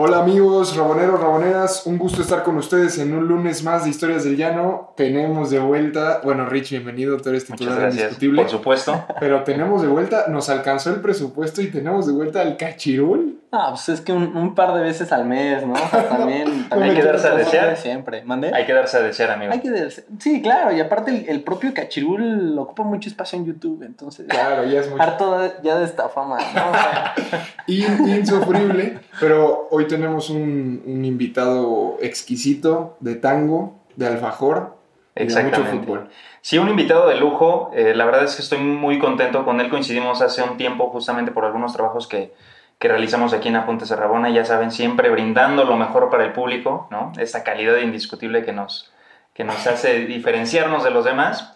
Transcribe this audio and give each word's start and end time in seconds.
Hola 0.00 0.20
amigos, 0.20 0.76
raboneros, 0.76 1.18
raboneras, 1.18 1.82
un 1.84 1.98
gusto 1.98 2.22
estar 2.22 2.44
con 2.44 2.56
ustedes 2.56 2.98
en 2.98 3.12
un 3.12 3.26
lunes 3.26 3.64
más 3.64 3.82
de 3.82 3.90
Historias 3.90 4.22
del 4.22 4.36
Llano. 4.36 4.94
Tenemos 4.96 5.50
de 5.50 5.58
vuelta, 5.58 6.20
bueno 6.22 6.48
Rich, 6.48 6.70
bienvenido, 6.70 7.16
tú 7.16 7.30
eres 7.30 7.46
titular 7.46 7.90
indiscutible. 7.90 8.42
por 8.42 8.50
supuesto. 8.52 9.04
Pero 9.18 9.42
tenemos 9.42 9.82
de 9.82 9.88
vuelta, 9.88 10.26
nos 10.28 10.50
alcanzó 10.50 10.90
el 10.90 11.00
presupuesto 11.00 11.62
y 11.62 11.72
tenemos 11.72 12.06
de 12.06 12.12
vuelta 12.12 12.42
al 12.42 12.56
cachirul. 12.56 13.40
Ah, 13.50 13.68
pues 13.70 13.88
es 13.88 14.00
que 14.02 14.12
un, 14.12 14.36
un 14.36 14.54
par 14.54 14.74
de 14.74 14.82
veces 14.82 15.10
al 15.10 15.24
mes, 15.24 15.66
¿no? 15.66 15.72
O 15.72 15.76
sea, 15.88 16.06
también, 16.08 16.68
también 16.68 16.90
Hay 16.90 16.96
que 16.96 17.02
darse 17.02 17.28
a 17.28 17.34
desear. 17.34 17.70
de 17.70 17.76
Siempre. 17.76 18.22
¿Mandé? 18.24 18.52
Hay 18.54 18.66
que 18.66 18.74
darse 18.74 18.98
a 18.98 19.00
desear, 19.00 19.30
amigo. 19.30 19.52
Hay 19.52 19.60
que 19.60 19.70
darse- 19.70 20.04
Sí, 20.18 20.42
claro, 20.42 20.70
y 20.76 20.80
aparte 20.80 21.10
el, 21.10 21.28
el 21.28 21.42
propio 21.42 21.72
cachirul 21.72 22.58
ocupa 22.58 22.82
mucho 22.82 23.08
espacio 23.08 23.38
en 23.38 23.46
YouTube, 23.46 23.82
entonces. 23.84 24.26
Claro, 24.28 24.64
ya 24.64 24.80
es 24.80 24.90
mucho. 24.90 25.02
Harto 25.02 25.38
de- 25.38 25.52
ya 25.62 25.78
de 25.78 25.84
esta 25.86 26.08
fama, 26.10 26.36
¿no? 26.54 26.70
O 26.70 26.74
sea, 26.74 27.14
In- 27.66 28.08
insufrible, 28.08 28.98
pero 29.20 29.68
hoy 29.70 29.86
tenemos 29.86 30.28
un, 30.30 30.82
un 30.86 31.04
invitado 31.04 31.96
exquisito 32.02 32.96
de 33.00 33.14
tango, 33.14 33.78
de 33.96 34.06
alfajor, 34.08 34.76
y 35.16 35.20
de 35.20 35.24
mucho 35.24 35.38
Exactamente. 35.38 35.78
fútbol. 35.86 36.08
Sí, 36.42 36.58
un 36.58 36.68
invitado 36.68 37.08
de 37.08 37.16
lujo. 37.16 37.70
eh, 37.74 37.92
la 37.94 38.04
verdad 38.04 38.24
es 38.24 38.36
que 38.36 38.42
estoy 38.42 38.58
muy 38.58 38.98
contento 38.98 39.44
con 39.44 39.60
él. 39.60 39.68
Coincidimos 39.70 40.22
hace 40.22 40.42
un 40.42 40.56
tiempo 40.56 40.90
justamente 40.90 41.32
por 41.32 41.44
algunos 41.44 41.72
trabajos 41.72 42.06
que, 42.06 42.32
que 42.78 42.88
realizamos 42.88 43.32
aquí 43.32 43.48
en 43.48 43.56
Apuntes 43.56 43.88
de 43.88 43.96
Rabona. 43.96 44.30
Ya 44.30 44.44
saben, 44.44 44.70
siempre 44.70 45.10
brindando 45.10 45.64
lo 45.64 45.76
mejor 45.76 46.10
para 46.10 46.24
el 46.24 46.32
público, 46.32 46.88
¿no? 46.90 47.12
Esta 47.18 47.44
calidad 47.44 47.78
indiscutible 47.78 48.44
que 48.44 48.52
nos, 48.52 48.92
que 49.34 49.44
nos 49.44 49.66
hace 49.66 50.06
diferenciarnos 50.06 50.84
de 50.84 50.90
los 50.90 51.04
demás. 51.04 51.54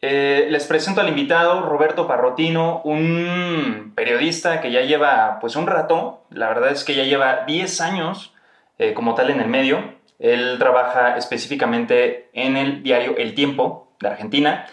Eh, 0.00 0.46
les 0.50 0.66
presento 0.66 1.00
al 1.00 1.08
invitado, 1.08 1.62
Roberto 1.62 2.06
Parrotino, 2.06 2.82
un 2.84 3.92
periodista 3.96 4.60
que 4.60 4.70
ya 4.70 4.82
lleva 4.82 5.38
pues 5.40 5.56
un 5.56 5.66
rato, 5.66 6.22
la 6.30 6.48
verdad 6.48 6.70
es 6.70 6.84
que 6.84 6.94
ya 6.94 7.02
lleva 7.02 7.44
10 7.46 7.80
años 7.80 8.32
eh, 8.78 8.94
como 8.94 9.14
tal 9.14 9.30
en 9.30 9.40
el 9.40 9.48
medio. 9.48 9.96
Él 10.20 10.56
trabaja 10.58 11.16
específicamente 11.16 12.28
en 12.32 12.56
el 12.56 12.82
diario 12.82 13.16
El 13.16 13.34
Tiempo 13.34 13.92
de 14.00 14.08
Argentina 14.08 14.66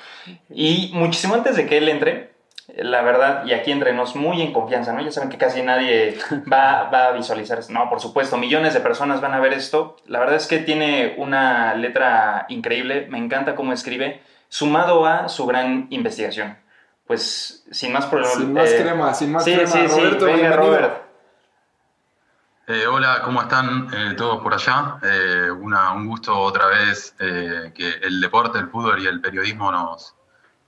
y 0.49 0.91
muchísimo 0.93 1.35
antes 1.35 1.55
de 1.55 1.65
que 1.65 1.77
él 1.77 1.89
entre, 1.89 2.34
la 2.77 3.01
verdad, 3.01 3.45
y 3.45 3.53
aquí 3.53 3.71
entrenos 3.71 4.15
muy 4.15 4.41
en 4.41 4.51
confianza, 4.51 4.91
¿no? 4.93 5.01
Ya 5.01 5.11
saben 5.11 5.29
que 5.29 5.37
casi 5.37 5.61
nadie 5.61 6.17
va, 6.51 6.89
va 6.89 7.07
a 7.07 7.11
visualizar 7.13 7.57
esto. 7.59 7.71
No, 7.73 7.89
por 7.89 7.99
supuesto, 8.01 8.37
millones 8.37 8.73
de 8.73 8.79
personas 8.81 9.21
van 9.21 9.33
a 9.33 9.39
ver 9.39 9.53
esto. 9.53 9.95
La 10.07 10.19
verdad 10.19 10.35
es 10.35 10.47
que 10.47 10.59
tiene 10.59 11.15
una 11.17 11.73
letra 11.75 12.45
increíble, 12.49 13.07
me 13.09 13.17
encanta 13.17 13.55
cómo 13.55 13.71
escribe, 13.73 14.21
sumado 14.49 15.05
a 15.05 15.29
su 15.29 15.45
gran 15.45 15.87
investigación. 15.89 16.57
Pues, 17.07 17.65
sin 17.71 17.93
más 17.93 18.07
por 18.07 18.25
Sin 18.25 18.51
más 18.51 18.71
eh, 18.71 18.81
crema, 18.81 19.13
sin 19.13 19.31
más 19.31 19.43
sí, 19.43 19.53
crema. 19.53 19.67
sí, 19.71 19.79
sí, 19.87 19.95
Roberto, 20.01 20.25
venga. 20.25 20.55
Robert. 20.55 21.01
Eh, 22.67 22.87
hola, 22.87 23.21
¿cómo 23.23 23.41
están 23.43 23.87
eh, 23.93 24.13
todos 24.17 24.41
por 24.41 24.51
allá? 24.53 24.97
Eh, 25.03 25.51
una- 25.51 25.91
un 25.91 26.07
gusto 26.07 26.35
otra 26.35 26.65
vez 26.65 27.15
eh, 27.19 27.71
que 27.75 27.87
el 28.01 28.19
deporte, 28.19 28.57
el 28.57 28.69
fútbol 28.69 28.99
y 29.03 29.05
el 29.05 29.21
periodismo 29.21 29.71
nos, 29.71 30.14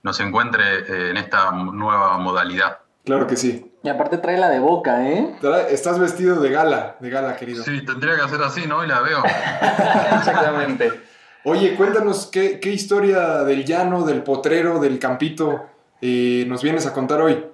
nos 0.02 0.20
encuentre 0.20 0.62
eh, 0.80 1.10
en 1.10 1.16
esta 1.16 1.50
nueva 1.52 2.18
modalidad. 2.18 2.78
Claro 3.04 3.26
que 3.26 3.36
sí. 3.36 3.72
y 3.82 3.88
aparte 3.88 4.18
trae 4.18 4.36
la 4.36 4.48
de 4.50 4.58
boca, 4.60 5.08
¿eh? 5.08 5.34
Estás 5.70 5.98
vestido 5.98 6.40
de 6.40 6.50
gala, 6.50 6.96
de 7.00 7.08
gala, 7.10 7.36
querido. 7.36 7.64
Sí, 7.64 7.82
tendría 7.84 8.16
que 8.16 8.22
hacer 8.22 8.42
así, 8.42 8.66
¿no? 8.66 8.84
Y 8.84 8.86
la 8.88 9.00
veo. 9.00 9.22
Exactamente. 10.18 11.00
Oye, 11.44 11.74
cuéntanos 11.76 12.26
qué, 12.30 12.60
qué 12.60 12.70
historia 12.70 13.44
del 13.44 13.64
llano, 13.64 14.04
del 14.04 14.22
potrero, 14.22 14.78
del 14.80 14.98
campito 14.98 15.66
eh, 16.02 16.44
nos 16.46 16.62
vienes 16.62 16.86
a 16.86 16.92
contar 16.92 17.20
hoy. 17.22 17.44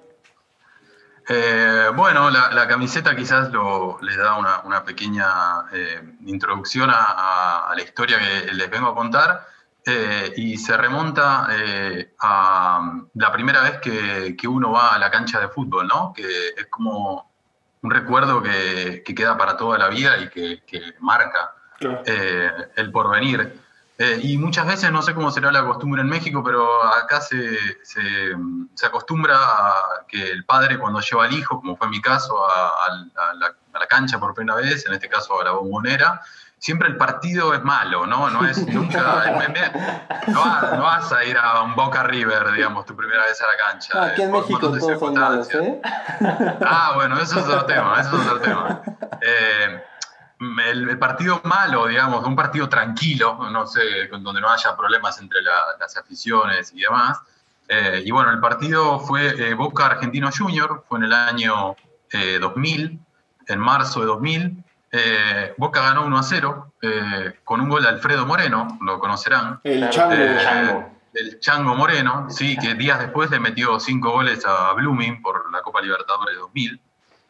Eh, 1.27 1.89
bueno, 1.95 2.29
la, 2.29 2.51
la 2.51 2.67
camiseta 2.67 3.15
quizás 3.15 3.49
lo, 3.51 3.97
le 4.01 4.15
da 4.15 4.35
una, 4.37 4.61
una 4.65 4.83
pequeña 4.83 5.25
eh, 5.73 6.01
introducción 6.25 6.89
a, 6.89 6.93
a- 6.97 7.71
a 7.71 7.75
la 7.75 7.81
historia 7.81 8.17
que 8.19 8.53
les 8.53 8.69
vengo 8.69 8.89
a 8.89 8.95
contar 8.95 9.47
eh, 9.85 10.33
y 10.35 10.57
se 10.57 10.75
remonta 10.75 11.47
eh, 11.51 12.15
a 12.19 12.91
la 13.13 13.31
primera 13.31 13.61
vez 13.61 13.77
que, 13.79 14.35
que 14.35 14.47
uno 14.47 14.71
va 14.71 14.95
a 14.95 14.99
la 14.99 15.11
cancha 15.11 15.39
de 15.39 15.49
fútbol, 15.49 15.87
¿no? 15.87 16.11
Que 16.11 16.23
es 16.57 16.65
como 16.71 17.31
un 17.81 17.91
recuerdo 17.91 18.41
que, 18.41 19.03
que 19.05 19.13
queda 19.13 19.37
para 19.37 19.55
toda 19.57 19.77
la 19.77 19.89
vida 19.89 20.17
y 20.17 20.29
que, 20.29 20.63
que 20.65 20.81
marca 20.99 21.53
eh, 21.79 22.51
el 22.75 22.91
porvenir. 22.91 23.61
Eh, 23.97 24.19
y 24.23 24.37
muchas 24.37 24.65
veces, 24.65 24.91
no 24.91 25.03
sé 25.03 25.13
cómo 25.13 25.29
será 25.29 25.51
la 25.51 25.63
costumbre 25.63 26.01
en 26.01 26.09
México, 26.09 26.43
pero 26.43 26.83
acá 26.83 27.21
se, 27.21 27.55
se, 27.83 28.35
se 28.73 28.85
acostumbra 28.87 29.37
a 29.37 29.73
que 30.07 30.31
el 30.31 30.45
padre 30.45 30.79
cuando 30.79 30.99
lleva 30.99 31.25
al 31.25 31.33
hijo, 31.33 31.61
como 31.61 31.77
fue 31.77 31.87
mi 31.89 32.01
caso, 32.01 32.35
a 32.43 32.89
la, 33.35 33.55
a 33.73 33.79
la 33.79 33.87
cancha 33.87 34.19
por 34.19 34.33
primera 34.33 34.57
vez, 34.57 34.85
en 34.87 34.93
este 34.93 35.07
caso 35.07 35.39
a 35.39 35.45
la 35.45 35.51
bombonera, 35.51 36.21
siempre 36.57 36.87
el 36.87 36.97
partido 36.97 37.53
es 37.53 37.63
malo, 37.63 38.05
¿no? 38.05 38.29
No 38.29 38.45
es 38.47 38.65
nunca... 38.73 38.99
no, 40.27 40.39
vas, 40.39 40.71
no 40.73 40.83
vas 40.83 41.11
a 41.11 41.23
ir 41.23 41.37
a 41.37 41.61
un 41.61 41.75
Boca 41.75 42.03
River, 42.03 42.51
digamos, 42.53 42.85
tu 42.85 42.95
primera 42.95 43.23
vez 43.23 43.39
a 43.41 43.45
la 43.47 43.71
cancha. 43.71 44.03
Aquí 44.03 44.21
eh, 44.21 44.25
en 44.25 44.31
México 44.31 44.59
todos 44.59 44.99
son 44.99 45.13
malos. 45.13 45.53
¿eh? 45.53 45.81
Ah, 46.65 46.91
bueno, 46.95 47.17
eso 47.19 47.39
es 47.39 47.45
otro 47.45 47.65
tema, 47.65 47.99
eso 48.01 48.19
es 48.21 48.27
otro 48.27 48.39
tema. 48.39 48.81
Eh, 49.21 49.83
el, 50.39 50.89
el 50.89 50.99
partido 50.99 51.39
malo, 51.43 51.87
digamos, 51.87 52.25
un 52.25 52.35
partido 52.35 52.67
tranquilo, 52.67 53.49
no 53.51 53.65
sé, 53.67 54.07
donde 54.09 54.41
no 54.41 54.49
haya 54.49 54.75
problemas 54.75 55.19
entre 55.21 55.41
la- 55.41 55.77
las 55.79 55.95
aficiones 55.97 56.73
y 56.73 56.81
demás. 56.81 57.19
Eh, 57.67 58.03
y 58.05 58.11
bueno, 58.11 58.31
el 58.31 58.39
partido 58.39 58.99
fue 58.99 59.53
Boca 59.55 59.85
Argentino 59.87 60.29
Junior, 60.35 60.83
fue 60.87 60.99
en 60.99 61.05
el 61.05 61.13
año 61.13 61.75
eh, 62.11 62.37
2000, 62.39 62.99
en 63.47 63.59
marzo 63.59 64.01
de 64.01 64.05
2000. 64.07 64.63
Eh, 64.97 65.53
Boca 65.57 65.81
ganó 65.81 66.05
1 66.05 66.17
a 66.17 66.23
0 66.23 66.73
eh, 66.81 67.39
con 67.43 67.59
un 67.59 67.67
gol 67.69 67.83
de 67.83 67.89
Alfredo 67.89 68.25
Moreno, 68.25 68.77
lo 68.81 68.97
conocerán. 68.99 69.59
El 69.63 69.89
chango. 69.89 70.13
Eh, 70.15 70.37
Chango. 70.41 70.91
El 71.13 71.39
Chango 71.39 71.75
Moreno, 71.75 72.27
sí, 72.29 72.57
que 72.57 72.75
días 72.75 72.99
después 72.99 73.29
le 73.31 73.39
metió 73.39 73.79
cinco 73.79 74.11
goles 74.11 74.45
a 74.45 74.73
Blooming 74.73 75.21
por 75.21 75.51
la 75.51 75.61
Copa 75.61 75.81
Libertadores 75.81 76.37
2000, 76.37 76.81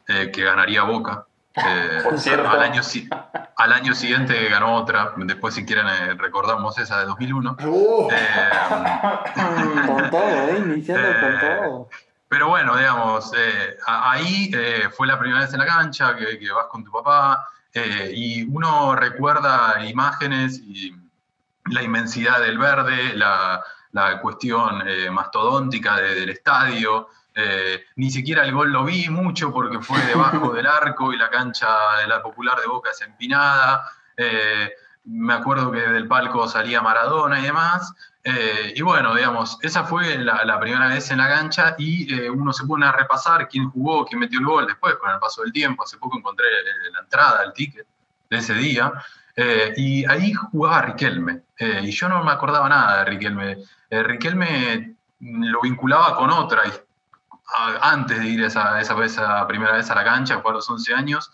eh, 0.07 0.31
que 0.31 0.43
ganaría 0.43 0.83
Boca. 0.83 1.25
Eh, 1.55 2.01
Por 2.03 2.19
cierto. 2.19 2.49
Al 2.49 2.61
año, 2.61 2.83
si- 2.83 3.07
al 3.57 3.71
año 3.73 3.93
siguiente 3.95 4.49
ganó 4.49 4.75
otra, 4.75 5.13
después 5.15 5.53
si 5.53 5.65
quieren 5.65 5.87
eh, 5.87 6.13
recordamos 6.15 6.77
esa 6.77 6.99
de 6.99 7.05
2001. 7.05 7.57
Oh, 7.65 8.09
Eh, 8.11 8.49
Con 9.87 10.09
todo, 10.09 10.49
¿eh? 10.49 10.57
Iniciando 10.65 11.07
Eh, 11.07 11.15
con 11.21 11.39
todo. 11.39 11.89
pero 12.27 12.49
bueno, 12.49 12.75
digamos, 12.75 13.31
eh, 13.37 13.77
ahí 13.87 14.51
eh, 14.53 14.89
fue 14.95 15.07
la 15.07 15.17
primera 15.19 15.41
vez 15.41 15.53
en 15.53 15.59
la 15.59 15.65
cancha 15.65 16.15
que, 16.15 16.37
que 16.39 16.51
vas 16.51 16.65
con 16.67 16.83
tu 16.83 16.91
papá 16.91 17.47
eh, 17.75 18.11
y 18.15 18.43
uno 18.43 18.95
recuerda 18.95 19.85
imágenes 19.85 20.59
y 20.59 20.95
la 21.71 21.83
inmensidad 21.83 22.39
del 22.39 22.57
verde, 22.57 23.13
la, 23.15 23.61
la 23.91 24.19
cuestión 24.21 24.81
eh, 24.87 25.09
mastodóntica 25.11 25.97
de- 25.97 26.15
del 26.15 26.29
estadio. 26.29 27.09
eh, 27.37 27.83
ni 27.97 28.09
siquiera 28.11 28.43
el 28.45 28.53
gol 28.53 28.71
lo 28.71 28.85
vi 28.85 29.09
mucho 29.09 29.51
porque 29.51 29.79
fue 29.81 29.99
debajo 30.05 30.53
del 30.53 30.65
arco 30.67 31.11
y 31.13 31.17
la 31.17 31.29
cancha 31.29 31.67
de 32.01 32.07
la 32.07 32.21
popular 32.23 32.57
de 32.61 32.67
Boca 32.67 32.91
es 32.91 33.01
empinada. 33.01 33.89
eh, 34.17 34.71
me 35.07 35.33
acuerdo 35.33 35.71
que 35.71 35.81
del 35.81 36.07
palco 36.07 36.47
salía 36.47 36.81
Maradona 36.81 37.39
y 37.39 37.43
demás. 37.43 37.93
Eh, 38.27 38.73
y 38.75 38.81
bueno, 38.81 39.13
digamos, 39.13 39.59
esa 39.61 39.83
fue 39.83 40.17
la, 40.17 40.43
la 40.45 40.59
primera 40.59 40.87
vez 40.87 41.11
en 41.11 41.19
la 41.19 41.27
cancha 41.29 41.75
y 41.77 42.11
eh, 42.11 42.27
uno 42.27 42.51
se 42.51 42.65
pone 42.65 42.83
a 42.87 42.91
repasar 42.91 43.47
quién 43.47 43.69
jugó, 43.69 44.03
quién 44.03 44.19
metió 44.19 44.39
el 44.39 44.45
gol 44.47 44.65
después 44.65 44.95
con 44.95 45.11
el 45.11 45.19
paso 45.19 45.43
del 45.43 45.53
tiempo. 45.53 45.83
Hace 45.83 45.97
poco 45.99 46.17
encontré 46.17 46.47
eh, 46.47 46.91
la 46.91 47.01
entrada, 47.01 47.43
el 47.43 47.53
ticket 47.53 47.85
de 48.31 48.37
ese 48.37 48.55
día. 48.55 48.91
eh, 49.35 49.73
y 49.77 50.05
ahí 50.09 50.33
jugaba 50.33 50.81
Riquelme. 50.81 51.41
eh, 51.59 51.81
y 51.83 51.91
yo 51.91 52.09
no 52.09 52.23
me 52.23 52.31
acordaba 52.31 52.67
nada 52.67 52.99
de 52.99 53.05
Riquelme. 53.05 53.57
Eh, 53.91 54.01
Riquelme 54.03 54.95
lo 55.19 55.61
vinculaba 55.61 56.15
con 56.15 56.31
otra. 56.31 56.63
a- 57.57 57.91
antes 57.91 58.17
de 58.19 58.25
ir 58.25 58.43
esa, 58.43 58.81
esa, 58.81 59.05
esa 59.05 59.45
primera 59.47 59.73
vez 59.73 59.91
a 59.91 59.95
la 59.95 60.03
cancha, 60.03 60.39
fue 60.41 60.49
a 60.49 60.55
los 60.55 60.67
11 60.69 60.95
años, 60.95 61.31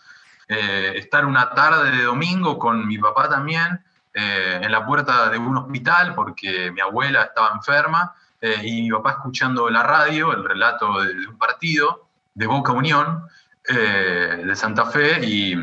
estar 0.48 1.25
una 1.25 1.51
tarde 1.51 1.92
de 1.92 2.04
domingo 2.04 2.60
con 2.60 2.86
mi 2.86 2.98
papá 2.98 3.30
también, 3.30 3.81
eh, 4.13 4.60
en 4.62 4.72
la 4.72 4.86
puerta 4.86 5.30
de 5.30 5.38
un 5.38 5.58
hospital 5.58 6.13
porque 6.13 6.72
mi 6.72 6.81
abuela 6.81 7.24
estaba 7.24 7.52
enferma 7.56 8.13
eh, 8.40 8.62
y 8.63 8.81
mi 8.84 8.92
papá 8.92 9.12
escuchando 9.12 9.69
la 9.69 9.84
radio, 9.84 10.34
el 10.34 10.44
relato 10.44 11.02
de, 11.02 11.13
de 11.13 11.28
un 11.28 11.38
partido 11.38 12.08
de 12.34 12.48
Boca 12.48 12.72
Unión 12.72 13.25
eh, 13.68 14.44
de 14.46 14.56
Santa 14.56 14.86
Fe 14.86 15.24
y, 15.24 15.56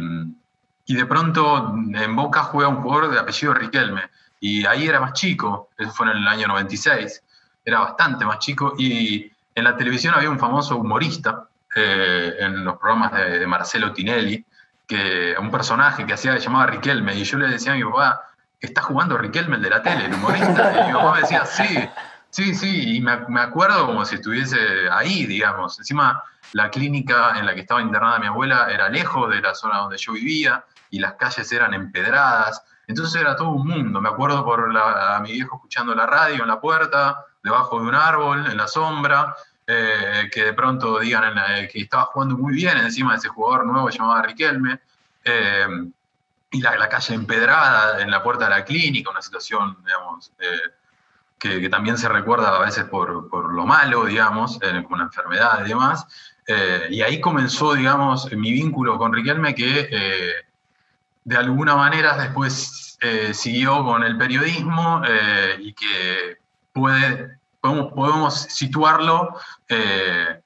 y 0.86 0.94
de 0.94 1.06
pronto 1.06 1.74
en 1.76 2.16
Boca 2.16 2.44
juega 2.44 2.68
un 2.68 2.82
jugador 2.82 3.10
de 3.10 3.18
apellido 3.18 3.54
Riquelme 3.54 4.02
y 4.40 4.64
ahí 4.66 4.86
era 4.86 5.00
más 5.00 5.14
chico, 5.14 5.70
eso 5.76 5.90
fue 5.90 6.10
en 6.10 6.18
el 6.18 6.28
año 6.28 6.46
96. 6.46 7.22
era 7.64 7.80
bastante 7.80 8.24
más 8.24 8.38
chico, 8.38 8.74
y 8.78 9.30
en 9.54 9.64
la 9.64 9.76
televisión 9.76 10.14
había 10.14 10.30
un 10.30 10.38
famoso 10.38 10.76
humorista 10.76 11.48
eh, 11.74 12.34
en 12.38 12.64
los 12.64 12.78
programas 12.78 13.12
de, 13.12 13.40
de, 13.40 13.46
Marcelo 13.46 13.92
Tinelli, 13.92 14.44
que 14.86 15.34
un 15.38 15.50
personaje 15.50 16.06
que 16.06 16.14
hacía, 16.14 16.32
se 16.32 16.40
llamaba 16.40 16.66
Riquelme, 16.66 17.14
y 17.14 17.24
yo 17.24 17.36
le 17.36 17.48
decía 17.48 17.72
a 17.72 17.76
mi 17.76 17.84
papá, 17.84 18.22
está 18.60 18.82
jugando 18.82 19.16
Riquelme 19.16 19.56
el 19.56 19.62
de 19.62 19.70
la 19.70 19.82
tele, 19.82 20.06
el 20.06 20.14
humorista, 20.14 20.72
y 20.72 20.86
mi 20.88 20.92
papá 20.92 21.14
me 21.14 21.20
decía, 21.20 21.44
sí, 21.44 21.88
sí, 22.30 22.54
sí, 22.54 22.96
y 22.96 23.00
me, 23.00 23.40
acuerdo 23.40 23.86
como 23.86 24.04
si 24.04 24.16
estuviese 24.16 24.58
ahí, 24.90 25.26
digamos, 25.26 25.78
encima 25.78 26.22
la 26.52 26.70
clínica 26.70 27.38
en 27.38 27.46
la 27.46 27.54
que 27.54 27.60
estaba 27.60 27.82
internada 27.82 28.18
mi 28.18 28.26
abuela 28.26 28.68
era 28.70 28.88
lejos 28.88 29.30
de 29.30 29.40
la 29.40 29.54
zona 29.54 29.78
donde 29.78 29.98
yo 29.98 30.12
vivía, 30.12 30.64
y 30.90 30.98
las 30.98 31.14
calles 31.14 31.50
eran 31.52 31.74
empedradas, 31.74 32.62
entonces 32.86 33.20
era 33.20 33.36
todo 33.36 33.50
un 33.50 33.66
mundo. 33.66 34.00
Me 34.00 34.08
acuerdo 34.08 34.44
por 34.44 34.72
la, 34.72 35.16
a 35.16 35.20
mi 35.20 35.32
viejo 35.32 35.56
escuchando 35.56 35.94
la 35.94 36.06
radio 36.06 36.42
en 36.42 36.48
la 36.48 36.60
puerta, 36.60 37.24
debajo 37.42 37.80
de 37.80 37.88
un 37.88 37.94
árbol, 37.94 38.46
en 38.46 38.56
la 38.56 38.66
sombra, 38.66 39.36
eh, 39.66 40.30
que 40.32 40.44
de 40.44 40.52
pronto 40.54 40.98
digan 40.98 41.34
la, 41.34 41.68
que 41.68 41.80
estaba 41.82 42.04
jugando 42.04 42.38
muy 42.38 42.54
bien 42.54 42.78
encima 42.78 43.12
de 43.12 43.18
ese 43.18 43.28
jugador 43.28 43.66
nuevo 43.66 43.90
llamado 43.90 44.22
Riquelme, 44.22 44.80
eh, 45.24 45.66
y 46.50 46.60
la, 46.60 46.88
calle 46.88 47.14
empedrada 47.14 48.00
en 48.00 48.10
la 48.10 48.22
puerta 48.22 48.44
de 48.44 48.50
la 48.50 48.64
clínica, 48.64 49.10
una 49.10 49.22
situación, 49.22 49.76
digamos, 49.84 50.32
eh, 50.38 50.60
que, 51.38 51.68
también 51.68 51.98
se 51.98 52.08
recuerda 52.08 52.56
a 52.56 52.60
veces 52.60 52.84
por, 52.84 53.28
por 53.28 53.52
lo 53.52 53.66
malo, 53.66 54.04
digamos, 54.06 54.58
con 54.88 54.98
la 54.98 55.04
enfermedad 55.04 55.64
y 55.64 55.68
demás. 55.68 56.06
y 56.90 57.02
ahí 57.02 57.20
comenzó, 57.20 57.74
digamos, 57.74 58.32
mi 58.32 58.52
vínculo 58.52 58.98
con 58.98 59.12
Riquelme, 59.12 59.54
que 59.54 60.44
de 61.28 61.36
alguna 61.36 61.76
manera 61.76 62.16
después 62.16 62.88
eh, 63.00 63.32
siguió 63.32 63.84
con 63.84 64.02
el 64.02 64.18
periodismo 64.18 65.02
eh, 65.06 65.56
y 65.60 65.72
que 65.72 66.38
puede, 66.72 67.38
podemos, 67.60 67.92
podemos 67.92 68.34
situarlo 68.34 69.38
eh, 69.68 70.40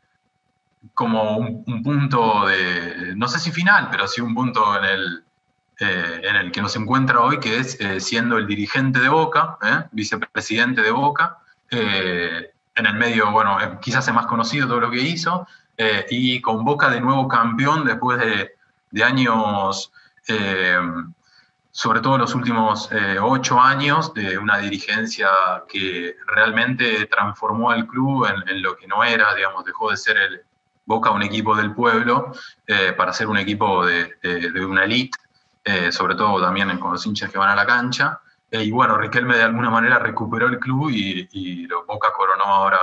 como 0.93 1.39
un, 1.39 1.65
un, 1.67 1.83
punto 1.83 2.47
de, 2.47 3.15
no 3.17 3.27
sé 3.29 3.39
si 3.39 3.53
final, 3.53 3.89
pero 3.91 4.07
sí 4.07 4.21
un 4.21 4.35
punto 4.35 4.77
en 4.77 4.85
el, 4.85 5.25
en 5.83 6.37
el 6.37 6.53
que 6.53 6.63
nos 6.63 6.77
encuentra 6.77 7.21
hoy, 7.21 7.41
que 7.41 7.59
es 7.59 7.79
siendo 7.99 8.39
el 8.39 8.47
dirigente 8.47 9.01
de 9.01 9.09
Boca, 9.09 9.59
vicepresidente 9.91 10.83
de 10.83 10.91
Boca, 10.91 11.39
en 11.71 12.87
el 12.87 12.95
medio, 12.95 13.31
bueno, 13.31 13.59
quizás 13.81 14.07
es 14.07 14.15
más 14.15 14.27
conocido 14.27 14.69
todo 14.69 14.81
lo 14.81 14.91
que 14.91 15.01
hizo, 15.01 15.47
y 16.11 16.41
con 16.41 16.65
Boca 16.65 16.89
de 16.91 17.01
nuevo 17.01 17.29
campeón 17.29 17.85
después 17.85 18.19
de, 18.19 18.53
de 18.91 19.05
años 19.05 19.93
eh, 20.29 20.79
sobre 21.71 22.01
todo 22.01 22.19
los 22.19 22.35
últimos 22.35 22.91
eh, 22.93 23.19
ocho 23.21 23.59
años, 23.59 24.13
de 24.13 24.37
una 24.37 24.59
dirigencia 24.59 25.29
que 25.69 26.17
realmente 26.27 27.07
transformó 27.07 27.71
al 27.71 27.87
club 27.87 28.27
en, 28.27 28.63
lo 28.63 28.77
que 28.77 28.87
no 28.87 29.03
era, 29.03 29.35
digamos, 29.35 29.65
dejó 29.65 29.91
de 29.91 29.97
ser 29.97 30.17
el 30.19 30.43
Boca 30.85 31.13
un 31.13 31.23
equipo 31.23 31.55
del 31.57 31.73
pueblo 31.73 32.33
eh, 32.67 32.93
para 32.93 33.13
ser 33.13 33.29
un 33.29 33.39
equipo 33.39 33.87
de, 33.87 34.17
de 34.21 34.67
una 34.67 34.85
elite, 34.85 35.17
eh, 35.65 35.93
sobre 35.93 36.15
todo 36.15 36.41
también 36.43 36.77
con 36.79 36.93
los 36.93 37.07
hinchas 37.07 37.31
que 37.31 37.39
van 37.39 37.51
a 37.51 37.57
la 37.57 37.67
cancha. 37.67 38.21
y 38.51 38.71
bueno, 38.71 38.99
Riquelme 38.99 39.37
de 39.37 39.45
alguna 39.45 39.71
manera 39.71 39.99
recuperó 39.99 40.47
el 40.47 40.59
club 40.59 40.91
y, 40.91 41.29
y 41.33 41.67
lo 41.67 41.85
Boca 41.87 42.13
coronó 42.13 42.45
ahora 42.45 42.81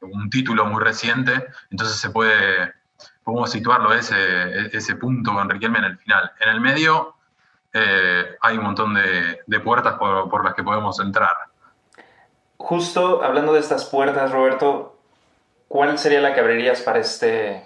un 0.00 0.28
título 0.30 0.66
muy 0.66 0.82
reciente, 0.82 1.46
entonces 1.70 1.96
se 1.96 2.10
puede 2.10 2.72
podemos 3.24 3.50
situarlo 3.50 3.92
ese, 3.94 4.76
ese 4.76 4.96
punto 4.96 5.32
con 5.32 5.48
Riquelme 5.48 5.78
en 5.78 5.84
el 5.84 5.98
final. 5.98 6.32
En 6.40 6.50
el 6.50 6.60
medio 6.60 7.14
eh, 7.72 8.36
hay 8.40 8.58
un 8.58 8.64
montón 8.64 8.94
de, 8.94 9.40
de 9.46 9.60
puertas 9.60 9.94
por, 9.94 10.28
por, 10.28 10.44
las 10.44 10.54
que 10.54 10.62
podemos 10.62 10.98
entrar. 11.00 11.36
Justo 12.56 13.22
hablando 13.22 13.52
de 13.52 13.60
estas 13.60 13.84
puertas, 13.86 14.30
Roberto, 14.30 14.98
¿cuál 15.68 15.98
sería 15.98 16.20
la 16.20 16.34
que 16.34 16.40
abrirías 16.40 16.80
para 16.82 16.98
este, 16.98 17.64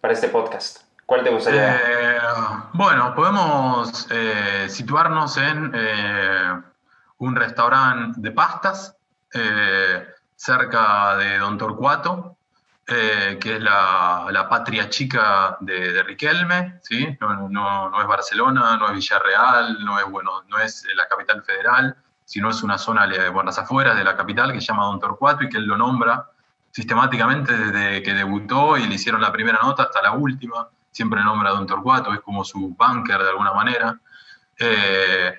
para 0.00 0.14
este 0.14 0.28
podcast? 0.28 0.82
¿Cuál 1.04 1.22
te 1.24 1.30
gustaría? 1.30 1.80
Eh, 2.36 2.40
bueno, 2.74 3.14
podemos 3.14 4.06
eh, 4.10 4.66
situarnos 4.68 5.36
en 5.38 5.72
eh, 5.74 6.62
un 7.18 7.34
restaurante 7.34 8.20
de 8.20 8.30
pastas 8.30 8.92
cerca 10.34 11.16
de 11.16 11.38
Don 11.38 11.58
Torcuato, 11.58 12.38
eh, 12.86 13.38
que 13.38 13.56
es 13.56 13.62
la, 13.62 14.46
patria 14.48 14.88
chica 14.88 15.58
de, 15.60 15.92
de 15.92 16.02
Riquelme, 16.02 16.78
¿sí? 16.82 17.16
No, 17.20 17.48
no, 17.48 17.90
no, 17.90 18.00
es 18.00 18.06
Barcelona, 18.06 18.76
no 18.78 18.86
es 18.88 18.94
Villarreal, 18.94 19.84
no 19.84 19.98
es, 19.98 20.06
bueno, 20.06 20.42
no 20.48 20.58
es 20.58 20.86
la 20.94 21.06
capital 21.06 21.42
federal, 21.42 21.96
sino 22.24 22.48
es 22.48 22.62
una 22.62 22.78
zona 22.78 23.06
por 23.32 23.44
las 23.44 23.58
afueras 23.58 23.96
de 23.96 24.04
la 24.04 24.16
capital 24.16 24.52
que 24.52 24.60
se 24.60 24.68
llama 24.68 24.84
Don 24.84 25.00
Torcuato 25.00 25.44
y 25.44 25.48
que 25.50 25.58
él 25.58 25.66
lo 25.66 25.76
nombra 25.76 26.30
sistemáticamente 26.70 27.56
desde 27.56 28.02
que 28.02 28.14
debutó 28.14 28.76
y 28.78 28.86
le 28.86 28.94
hicieron 28.94 29.20
la 29.20 29.32
primera 29.32 29.58
nota 29.62 29.84
hasta 29.84 30.00
la 30.00 30.12
última, 30.12 30.68
siempre 30.96 31.22
nombra 31.22 31.50
a 31.50 31.52
Don 31.52 31.66
Torcuato, 31.66 32.14
es 32.14 32.20
como 32.20 32.42
su 32.42 32.74
bunker 32.74 33.22
de 33.22 33.28
alguna 33.28 33.52
manera. 33.52 34.00
Eh, 34.58 35.34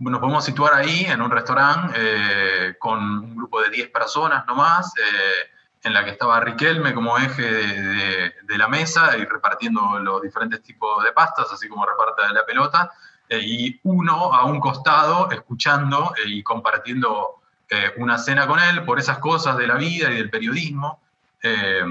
nos 0.00 0.20
podemos 0.20 0.44
situar 0.44 0.74
ahí 0.74 1.06
en 1.06 1.22
un 1.22 1.30
restaurante 1.30 1.94
eh, 1.96 2.76
con 2.78 2.98
un 2.98 3.34
grupo 3.34 3.62
de 3.62 3.70
10 3.70 3.88
personas 3.88 4.46
nomás, 4.46 4.92
eh, 4.98 5.50
en 5.84 5.94
la 5.94 6.04
que 6.04 6.10
estaba 6.10 6.40
Riquelme 6.40 6.92
como 6.92 7.16
eje 7.16 7.42
de, 7.42 7.82
de, 7.82 8.34
de, 8.42 8.58
la 8.58 8.68
mesa 8.68 9.16
y 9.16 9.24
repartiendo 9.24 9.98
los 10.00 10.20
diferentes 10.20 10.62
tipos 10.62 11.02
de 11.02 11.12
pastas, 11.12 11.50
así 11.52 11.68
como 11.68 11.86
reparte 11.86 12.22
la 12.34 12.44
pelota, 12.44 12.90
eh, 13.30 13.40
y 13.42 13.80
uno 13.84 14.34
a 14.34 14.44
un 14.44 14.60
costado 14.60 15.30
escuchando 15.30 16.12
eh, 16.18 16.28
y 16.28 16.42
compartiendo 16.42 17.40
eh, 17.70 17.92
una 17.96 18.18
cena 18.18 18.46
con 18.46 18.60
él 18.60 18.84
por 18.84 18.98
esas 18.98 19.18
cosas 19.18 19.56
de 19.56 19.66
la 19.66 19.76
vida 19.76 20.10
y 20.10 20.16
del 20.16 20.28
periodismo, 20.28 21.00
eh, 21.42 21.82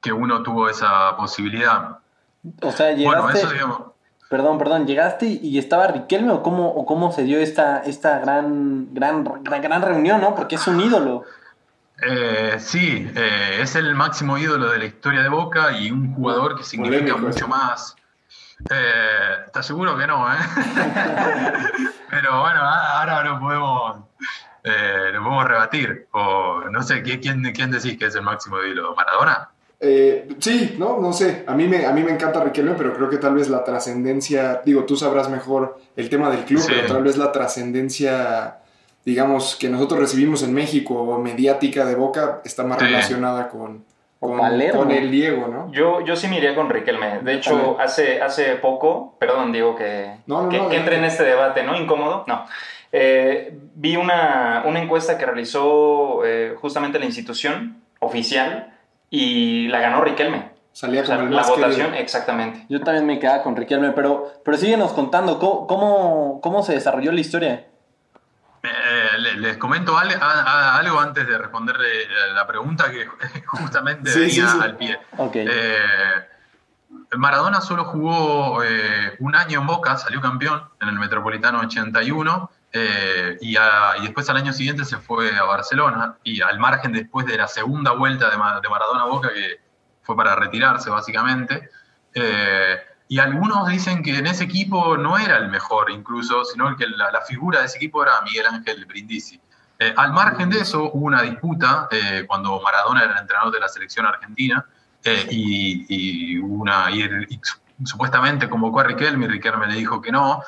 que 0.00 0.12
uno 0.12 0.42
tuvo 0.42 0.68
esa 0.68 1.14
posibilidad. 1.16 1.98
O 2.62 2.72
sea, 2.72 2.92
llegaste... 2.92 3.20
Bueno, 3.20 3.30
eso, 3.30 3.50
digamos, 3.50 3.82
Perdón, 4.28 4.58
perdón, 4.58 4.86
¿llegaste 4.86 5.26
y 5.26 5.58
estaba 5.58 5.86
Riquelme 5.86 6.32
o 6.32 6.42
cómo, 6.42 6.68
o 6.68 6.84
cómo 6.84 7.12
se 7.12 7.22
dio 7.24 7.38
esta, 7.38 7.78
esta 7.78 8.18
gran, 8.18 8.92
gran, 8.92 9.24
gran, 9.42 9.62
gran 9.62 9.80
reunión, 9.80 10.20
¿no? 10.20 10.34
Porque 10.34 10.56
es 10.56 10.66
un 10.66 10.80
ídolo. 10.80 11.24
Eh, 12.02 12.56
sí, 12.58 13.10
eh, 13.16 13.58
es 13.62 13.74
el 13.74 13.94
máximo 13.94 14.36
ídolo 14.36 14.70
de 14.70 14.78
la 14.78 14.84
historia 14.84 15.22
de 15.22 15.30
Boca 15.30 15.72
y 15.72 15.90
un 15.90 16.14
jugador 16.14 16.58
que 16.58 16.62
significa 16.62 17.14
Polémico, 17.14 17.26
mucho 17.26 17.48
más. 17.48 17.96
Eh, 18.70 19.44
¿Estás 19.46 19.66
seguro 19.66 19.96
que 19.96 20.06
no? 20.06 20.30
Eh? 20.30 20.36
Pero 22.10 22.40
bueno, 22.40 22.60
ahora 22.60 23.24
lo 23.24 23.40
podemos, 23.40 23.96
eh, 24.62 25.10
lo 25.12 25.22
podemos 25.22 25.44
rebatir. 25.46 26.06
O 26.10 26.64
no 26.70 26.82
sé, 26.82 27.02
¿quién, 27.02 27.42
¿quién 27.52 27.70
decís 27.70 27.96
que 27.96 28.06
es 28.06 28.14
el 28.14 28.22
máximo 28.22 28.62
ídolo? 28.62 28.94
¿Maradona? 28.94 29.48
Eh, 29.80 30.28
sí, 30.38 30.76
no, 30.78 30.98
no 30.98 31.12
sé. 31.12 31.44
A 31.46 31.54
mí 31.54 31.66
me, 31.68 31.86
a 31.86 31.92
mí 31.92 32.02
me 32.02 32.10
encanta 32.10 32.42
Riquelme, 32.42 32.74
pero 32.76 32.94
creo 32.94 33.08
que 33.08 33.18
tal 33.18 33.34
vez 33.34 33.48
la 33.48 33.62
trascendencia, 33.64 34.62
digo, 34.64 34.84
tú 34.84 34.96
sabrás 34.96 35.30
mejor 35.30 35.78
el 35.96 36.08
tema 36.08 36.30
del 36.30 36.44
club, 36.44 36.60
sí. 36.60 36.72
pero 36.74 36.86
tal 36.86 37.02
vez 37.02 37.16
la 37.16 37.30
trascendencia 37.30 38.58
digamos, 39.08 39.56
que 39.56 39.70
nosotros 39.70 40.00
recibimos 40.00 40.42
en 40.42 40.52
México 40.52 40.94
o 40.94 41.18
mediática 41.18 41.86
de 41.86 41.94
Boca 41.94 42.42
está 42.44 42.62
más 42.64 42.78
sí. 42.78 42.84
relacionada 42.84 43.48
con, 43.48 43.82
con, 44.20 44.36
con, 44.36 44.90
el 44.90 45.10
Diego, 45.10 45.48
¿no? 45.48 45.72
Yo, 45.72 46.04
yo 46.04 46.14
sí 46.14 46.28
me 46.28 46.36
iría 46.36 46.54
con 46.54 46.68
Riquelme. 46.68 47.20
De 47.20 47.32
hecho, 47.32 47.80
hace, 47.80 48.20
hace 48.20 48.56
poco, 48.56 49.16
perdón, 49.18 49.50
Diego, 49.50 49.74
que, 49.76 50.10
no, 50.26 50.42
no, 50.42 50.48
que, 50.50 50.58
no, 50.58 50.68
que 50.68 50.76
entre 50.76 50.98
en 50.98 51.04
este 51.04 51.22
debate, 51.22 51.62
¿no? 51.62 51.74
Incómodo. 51.74 52.24
No. 52.26 52.44
Eh, 52.92 53.58
vi 53.74 53.96
una, 53.96 54.64
una, 54.66 54.82
encuesta 54.82 55.16
que 55.16 55.24
realizó 55.24 56.24
eh, 56.26 56.54
justamente 56.60 56.98
la 56.98 57.06
institución 57.06 57.82
oficial 58.00 58.77
y 59.10 59.68
la 59.68 59.80
ganó 59.80 60.02
Riquelme. 60.02 60.52
Salía 60.72 61.02
con 61.02 61.14
o 61.14 61.16
sea, 61.16 61.26
el 61.26 61.34
la 61.34 61.42
votación, 61.42 61.86
querido. 61.86 62.02
exactamente. 62.02 62.66
Yo 62.68 62.80
también 62.80 63.04
me 63.06 63.18
quedaba 63.18 63.42
con 63.42 63.56
Riquelme, 63.56 63.90
pero, 63.92 64.32
pero 64.44 64.56
síguenos 64.56 64.92
contando, 64.92 65.38
¿cómo, 65.38 65.66
cómo, 65.66 66.40
cómo 66.40 66.62
se 66.62 66.74
desarrolló 66.74 67.10
la 67.10 67.20
historia? 67.20 67.66
Eh, 68.62 69.18
les 69.38 69.56
comento 69.56 69.96
algo 69.96 71.00
antes 71.00 71.26
de 71.26 71.38
responderle 71.38 71.86
la 72.34 72.46
pregunta 72.46 72.90
que 72.90 73.06
justamente 73.46 74.10
sí, 74.10 74.20
venía 74.20 74.48
sí, 74.48 74.56
sí. 74.56 74.58
al 74.62 74.76
pie. 74.76 74.98
Okay. 75.16 75.46
Eh, 75.50 76.28
Maradona 77.16 77.60
solo 77.60 77.84
jugó 77.84 78.62
eh, 78.62 79.16
un 79.20 79.34
año 79.34 79.60
en 79.60 79.66
Boca, 79.66 79.96
salió 79.96 80.20
campeón 80.20 80.62
en 80.80 80.88
el 80.88 80.98
Metropolitano 80.98 81.60
81 81.60 82.50
eh, 82.72 83.38
y, 83.40 83.56
a, 83.56 83.94
y, 83.98 84.02
después 84.02 84.28
al 84.28 84.36
año 84.36 84.52
siguiente 84.52 84.84
se 84.84 84.98
fue 84.98 85.36
a 85.36 85.44
Barcelona 85.44 86.16
y 86.22 86.40
al 86.42 86.58
margen 86.58 86.92
después 86.92 87.26
de 87.26 87.36
la 87.36 87.48
segunda 87.48 87.92
vuelta 87.92 88.26
de, 88.26 88.32
de 88.32 88.68
Maradona 88.68 89.04
Boca 89.04 89.30
que 89.32 89.60
fue 90.02 90.16
para 90.16 90.34
retirarse 90.34 90.90
básicamente. 90.90 91.70
Eh, 92.14 92.76
y 93.08 93.18
algunos 93.18 93.68
dicen 93.68 94.02
que 94.02 94.16
en 94.16 94.26
ese 94.26 94.44
equipo 94.44 94.96
no 94.98 95.16
era 95.16 95.38
el 95.38 95.48
mejor 95.48 95.90
incluso, 95.90 96.44
sino 96.44 96.76
que 96.76 96.86
la, 96.86 97.10
la 97.10 97.22
figura 97.22 97.60
de 97.60 97.66
ese 97.66 97.78
equipo 97.78 98.02
era 98.02 98.20
Miguel 98.22 98.46
Ángel 98.46 98.84
Brindisi. 98.84 99.40
Eh, 99.80 99.94
al 99.96 100.12
margen 100.12 100.50
de 100.50 100.60
eso, 100.60 100.90
hubo 100.92 101.06
una 101.06 101.22
disputa 101.22 101.88
eh, 101.90 102.24
cuando 102.26 102.60
Maradona 102.60 103.04
era 103.04 103.12
el 103.12 103.18
entrenador 103.18 103.52
de 103.52 103.60
la 103.60 103.68
selección 103.68 104.06
argentina 104.06 104.66
eh, 105.04 105.26
y, 105.30 105.86
y, 106.34 106.38
una, 106.38 106.90
y, 106.90 107.04
y, 107.04 107.40
supuestamente 107.84 108.48
convocó 108.48 108.80
a 108.80 108.84
Riquelme 108.84 109.26
y 109.26 109.28
Riquelme 109.28 109.68
le 109.68 109.74
dijo 109.74 110.02
que 110.02 110.10
no. 110.10 110.42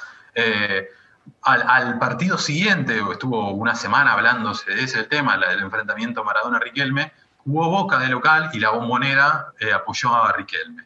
Al, 1.43 1.99
partido 1.99 2.39
siguiente, 2.39 3.01
estuvo 3.11 3.53
una 3.53 3.75
semana 3.75 4.13
hablándose 4.13 4.71
de 4.71 4.85
ese 4.85 5.05
tema, 5.05 5.35
el 5.35 5.61
enfrentamiento 5.61 6.25
Maradona-Riquelme, 6.25 7.13
hubo 7.47 7.71
Boca 7.71 7.99
de 7.99 8.09
local 8.09 8.51
y 8.53 8.61
la 8.61 8.71
bombonera 8.71 9.53
eh, 9.59 9.73
apoyó 9.73 10.15
a 10.15 10.33
Riquelme. 10.33 10.85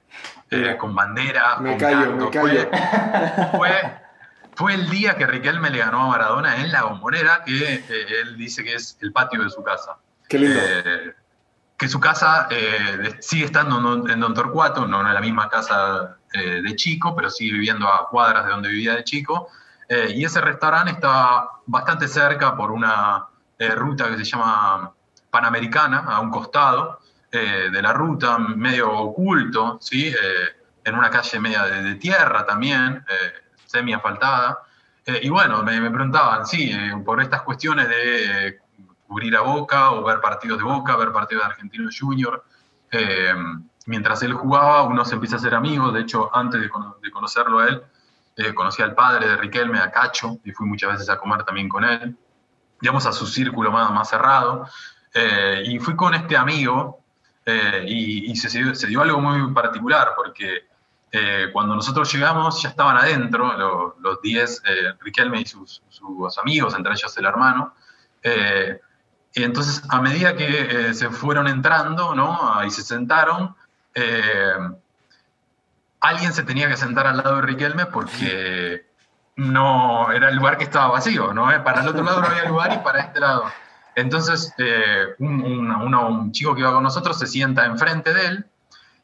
Eh, 0.50 0.76
con 0.78 0.94
bandera, 0.94 1.56
me 1.58 1.76
callo, 1.76 2.12
Me 2.12 2.30
callo. 2.30 2.70
Fue, 3.56 3.70
fue, 4.54 4.74
el 4.74 4.88
día 4.88 5.16
que 5.16 5.26
Riquelme 5.26 5.70
le 5.70 5.78
ganó 5.78 6.04
a 6.04 6.08
Maradona 6.08 6.56
en 6.56 6.70
la 6.70 6.84
bombonera, 6.84 7.42
que 7.44 7.74
eh, 7.74 8.06
él 8.22 8.36
dice 8.36 8.62
que 8.62 8.74
es 8.74 8.96
el 9.00 9.12
patio 9.12 9.42
de 9.42 9.50
su 9.50 9.64
casa. 9.64 9.96
Qué 10.28 10.38
lindo. 10.38 10.60
que 11.76 11.88
su 11.88 11.98
casa 11.98 12.48
sigue 13.20 13.46
estando 13.46 14.08
en 14.08 14.20
Don 14.20 14.32
Torcuato, 14.32 14.86
no 14.86 15.00
en 15.00 15.12
la 15.12 15.20
misma 15.20 15.48
casa 15.48 16.18
de 16.32 16.76
chico, 16.76 17.16
pero 17.16 17.30
sigue 17.30 17.52
viviendo 17.52 17.88
a 17.88 18.08
cuadras 18.08 18.44
de 18.44 18.52
donde 18.52 18.68
vivía 18.68 18.94
de 18.94 19.04
chico. 19.04 19.48
Y 19.88 20.24
ese 20.24 20.40
restaurante 20.40 20.92
está 20.92 21.48
bastante 21.66 22.08
cerca 22.08 22.56
por 22.56 22.70
una 22.70 23.26
ruta 23.76 24.08
que 24.08 24.16
se 24.16 24.24
llama 24.24 24.92
Panamericana, 25.30 25.98
a 25.98 26.20
un 26.20 26.30
costado 26.30 27.00
eh, 27.36 27.68
de 27.68 27.82
la 27.82 27.92
ruta, 27.92 28.38
medio 28.38 28.92
oculto, 28.92 29.78
¿sí? 29.80 30.06
Eh, 30.06 30.14
en 30.84 30.94
una 30.94 31.10
calle 31.10 31.40
media 31.40 31.64
de, 31.64 31.96
tierra 31.96 32.46
también, 32.46 33.04
eh, 33.08 33.50
semi 33.66 33.92
asfaltada. 33.92 34.60
y 35.04 35.28
bueno, 35.30 35.64
me, 35.64 35.90
preguntaban, 35.90 36.46
sí, 36.46 36.72
por 37.04 37.20
estas 37.20 37.42
cuestiones 37.42 37.88
de 37.88 38.60
cubrir 39.08 39.36
a 39.36 39.40
Boca 39.40 39.90
o 39.90 40.04
ver 40.04 40.20
partidos 40.20 40.58
de 40.58 40.64
Boca, 40.64 40.96
ver 40.96 41.10
partidos 41.10 41.44
de 41.44 41.50
Argentinos 41.50 41.98
Junior. 41.98 42.44
mientras 43.86 44.22
él 44.22 44.34
jugaba, 44.34 44.84
uno 44.84 45.04
se 45.04 45.14
empieza 45.16 45.34
a 45.34 45.38
hacer 45.40 45.56
amigos. 45.56 45.92
De 45.92 46.02
hecho, 46.02 46.30
antes 46.32 46.60
de, 46.60 46.70
conocerlo 47.10 47.58
a 47.58 47.66
él, 47.66 47.82
conocí 48.54 48.82
al 48.82 48.94
padre 48.94 49.28
de 49.28 49.36
Riquelme, 49.36 49.78
a 49.78 49.90
Cacho, 49.90 50.38
y 50.44 50.52
fui 50.52 50.66
muchas 50.66 50.92
veces 50.92 51.08
a 51.08 51.18
comer 51.18 51.44
también 51.44 51.68
con 51.68 51.84
él. 51.84 52.16
Digamos, 52.80 53.06
a 53.06 53.12
su 53.12 53.26
círculo 53.26 53.70
más, 53.70 53.90
más 53.92 54.10
cerrado. 54.10 54.66
Eh, 55.16 55.62
y 55.66 55.78
fui 55.78 55.94
con 55.94 56.12
este 56.12 56.36
amigo 56.36 56.98
eh, 57.46 57.84
y, 57.86 58.34
se, 58.34 58.58
dio, 58.88 59.00
algo 59.00 59.20
muy 59.20 59.54
particular 59.54 60.12
porque 60.16 60.66
eh, 61.12 61.50
cuando 61.52 61.76
nosotros 61.76 62.12
llegamos 62.12 62.60
ya 62.60 62.70
estaban 62.70 62.96
adentro 62.96 63.94
los 64.00 64.20
10, 64.20 64.62
Riquelme 65.00 65.42
y 65.42 65.46
sus, 65.46 65.82
amigos, 66.42 66.74
entre 66.74 66.94
ellos 66.94 67.16
el 67.16 67.26
hermano. 67.26 67.74
y 68.24 69.42
entonces 69.42 69.84
a 69.88 70.00
medida 70.00 70.34
que 70.34 70.92
se 70.94 71.10
fueron 71.10 71.46
entrando 71.46 72.14
¿no? 72.16 72.64
y 72.66 72.70
se 72.70 72.82
sentaron, 72.82 73.54
alguien 76.04 76.32
se 76.32 76.42
tenía 76.42 76.68
que 76.68 76.76
sentar 76.76 77.06
al 77.06 77.16
lado 77.16 77.36
de 77.36 77.42
Riquelme 77.42 77.86
porque 77.86 78.86
no 79.36 80.12
era 80.12 80.28
el 80.28 80.36
lugar 80.36 80.58
que 80.58 80.64
estaba 80.64 80.88
vacío, 80.88 81.32
¿no? 81.32 81.46
Para 81.64 81.80
el 81.80 81.88
otro 81.88 82.04
lado 82.04 82.20
no 82.20 82.26
había 82.26 82.44
lugar 82.44 82.72
y 82.74 82.78
para 82.78 83.00
este 83.00 83.20
lado. 83.20 83.44
Entonces, 83.96 84.52
eh, 84.58 85.14
un, 85.18 86.30
chico 86.32 86.54
que 86.54 86.60
iba 86.60 86.72
con 86.72 86.82
nosotros 86.82 87.18
se 87.18 87.26
sienta 87.26 87.64
enfrente 87.64 88.12
de 88.12 88.26
él 88.26 88.46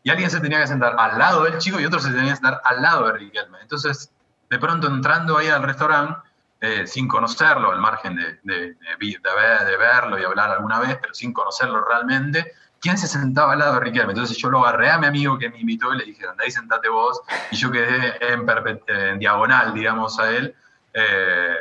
y 0.02 0.10
alguien 0.10 0.30
se 0.30 0.40
tenía 0.40 0.60
que 0.60 0.66
sentar 0.66 0.94
al 0.98 1.18
lado 1.18 1.44
del 1.44 1.58
chico 1.58 1.80
y 1.80 1.86
otro 1.86 2.00
se 2.00 2.10
tenía 2.10 2.30
que 2.30 2.36
sentar 2.36 2.60
al 2.64 2.82
lado 2.82 3.06
de 3.06 3.12
Riquelme. 3.14 3.58
Entonces, 3.62 4.12
de 4.50 4.58
pronto 4.58 4.86
entrando 4.88 5.38
ahí 5.38 5.48
al 5.48 5.62
restaurante, 5.62 6.28
eh, 6.60 6.86
sin 6.86 7.08
conocerlo, 7.08 7.70
al 7.70 7.78
margen 7.78 8.16
de, 8.16 8.38
de, 8.42 8.74
de, 8.74 9.76
verlo 9.78 10.18
y 10.18 10.24
hablar 10.24 10.50
alguna 10.50 10.78
vez, 10.78 10.98
pero 11.00 11.14
sin 11.14 11.32
conocerlo 11.32 11.82
realmente, 11.82 12.52
¿quién 12.80 12.98
se 12.98 13.06
sentaba 13.06 13.52
al 13.52 13.58
lado 13.58 13.74
de 13.74 13.80
Riquelme? 13.80 14.12
Entonces 14.12 14.36
yo 14.36 14.50
lo 14.50 14.66
agarré 14.66 14.90
a 14.90 14.98
mi 14.98 15.06
amigo 15.06 15.38
que 15.38 15.50
me 15.50 15.60
invitó 15.60 15.92
y 15.94 15.98
le 15.98 16.04
dije, 16.04 16.26
anda 16.26 16.44
ahí 16.44 16.50
sentate 16.50 16.88
vos, 16.88 17.20
y 17.50 17.56
yo 17.56 17.70
quedé 17.70 18.18
en, 18.32 19.18
diagonal, 19.18 19.74
digamos, 19.74 20.18
a 20.18 20.30
él. 20.30 20.54
Eh, 20.92 21.56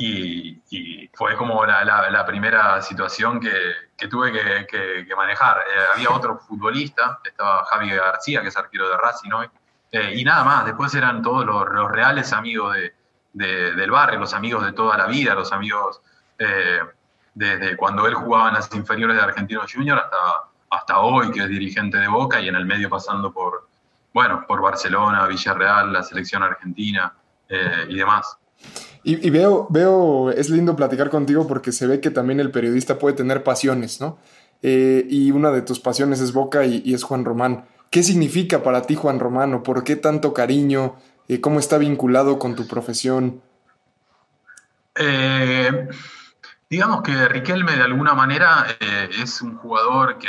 y, 0.00 1.08
fue 1.14 1.36
como 1.36 1.66
la, 1.66 2.24
primera 2.26 2.80
situación 2.82 3.40
que, 3.40 4.08
tuve 4.08 4.32
que, 4.32 5.14
manejar. 5.16 5.58
Eh, 5.58 5.84
había 5.94 6.10
otro 6.10 6.38
futbolista, 6.38 7.18
estaba 7.24 7.64
Javi 7.64 7.90
García, 7.90 8.42
que 8.42 8.48
es 8.48 8.56
arquero 8.56 8.88
de 8.88 8.96
Racing 8.96 9.30
eh, 9.90 10.12
y 10.16 10.22
nada 10.22 10.44
más, 10.44 10.66
después 10.66 10.94
eran 10.94 11.22
todos 11.22 11.44
los, 11.46 11.90
reales 11.90 12.32
amigos 12.32 12.76
del 13.32 13.90
barrio, 13.90 14.20
los 14.20 14.34
amigos 14.34 14.64
de 14.64 14.72
toda 14.72 14.96
la 14.98 15.06
vida, 15.06 15.34
los 15.34 15.50
amigos 15.52 16.00
desde 17.34 17.76
cuando 17.76 18.06
él 18.06 18.14
jugaba 18.14 18.48
en 18.48 18.54
las 18.54 18.72
inferiores 18.74 19.16
de 19.16 19.22
Argentinos 19.22 19.72
Junior 19.72 19.98
hasta, 19.98 20.47
hasta 20.70 21.00
hoy, 21.00 21.30
que 21.30 21.42
es 21.44 21.48
dirigente 21.48 21.98
de 21.98 22.08
Boca, 22.08 22.40
y 22.40 22.48
en 22.48 22.56
el 22.56 22.66
medio 22.66 22.88
pasando 22.88 23.32
por, 23.32 23.68
bueno, 24.12 24.44
por 24.46 24.60
Barcelona, 24.60 25.26
Villarreal, 25.26 25.92
la 25.92 26.02
selección 26.02 26.42
argentina 26.42 27.14
y 27.88 27.94
demás. 27.94 28.38
Y, 29.04 29.30
veo, 29.30 29.66
veo, 29.70 30.30
es 30.30 30.50
lindo 30.50 30.76
platicar 30.76 31.08
contigo 31.08 31.46
porque 31.46 31.72
se 31.72 31.86
ve 31.86 32.00
que 32.00 32.10
también 32.10 32.40
el 32.40 32.50
periodista 32.50 32.98
puede 32.98 33.16
tener 33.16 33.42
pasiones, 33.42 34.00
¿no? 34.00 34.18
Eh, 34.62 35.06
y 35.08 35.30
una 35.30 35.50
de 35.50 35.62
tus 35.62 35.80
pasiones 35.80 36.20
es 36.20 36.32
Boca 36.32 36.64
y, 36.66 36.92
es 36.92 37.04
Juan 37.04 37.24
Román. 37.24 37.64
¿Qué 37.90 38.02
significa 38.02 38.62
para 38.62 38.82
ti 38.82 38.96
Juan 38.96 39.20
Román 39.20 39.54
o 39.54 39.62
por 39.62 39.84
qué 39.84 39.96
tanto 39.96 40.34
cariño? 40.34 40.96
Eh, 41.28 41.40
¿Cómo 41.40 41.58
está 41.58 41.78
vinculado 41.78 42.38
con 42.38 42.54
tu 42.54 42.66
profesión? 42.66 43.40
Eh, 44.96 45.88
digamos 46.70 47.02
que 47.02 47.28
Riquelme 47.28 47.76
de 47.76 47.82
alguna 47.82 48.14
manera 48.14 48.66
es 48.78 49.40
un 49.42 49.56
jugador 49.56 50.18
que 50.18 50.28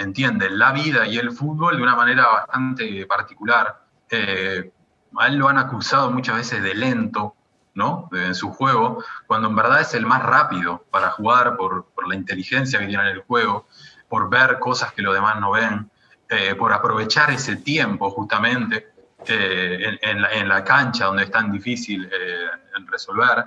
entiende 0.00 0.50
la 0.50 0.72
vida 0.72 1.06
y 1.06 1.18
el 1.18 1.30
fútbol 1.32 1.76
de 1.76 1.82
una 1.82 1.96
manera 1.96 2.26
bastante 2.26 3.06
particular. 3.06 3.84
a 4.10 5.26
él 5.26 5.36
lo 5.36 5.48
han 5.48 5.58
acusado 5.58 6.10
muchas 6.10 6.36
veces 6.36 6.62
de 6.62 6.74
lento, 6.74 7.36
¿no? 7.74 8.08
en 8.12 8.34
su 8.34 8.50
juego, 8.50 9.02
cuando 9.26 9.48
en 9.48 9.56
verdad 9.56 9.80
es 9.80 9.94
el 9.94 10.06
más 10.06 10.22
rápido 10.22 10.84
para 10.90 11.10
jugar 11.10 11.56
por, 11.56 11.86
la 12.06 12.14
inteligencia 12.14 12.78
que 12.78 12.86
tiene 12.86 13.04
en 13.04 13.16
el 13.16 13.22
juego, 13.22 13.66
por 14.08 14.28
ver 14.28 14.58
cosas 14.58 14.92
que 14.92 15.02
los 15.02 15.14
demás 15.14 15.40
no 15.40 15.52
ven, 15.52 15.90
eh, 16.28 16.54
por 16.54 16.72
aprovechar 16.72 17.30
ese 17.30 17.56
tiempo 17.56 18.10
justamente 18.10 18.88
eh, 19.26 19.98
en, 20.02 20.48
la, 20.48 20.64
cancha 20.64 21.06
donde 21.06 21.24
es 21.24 21.30
tan 21.30 21.52
difícil 21.52 22.10
eh, 22.12 22.46
resolver. 22.86 23.46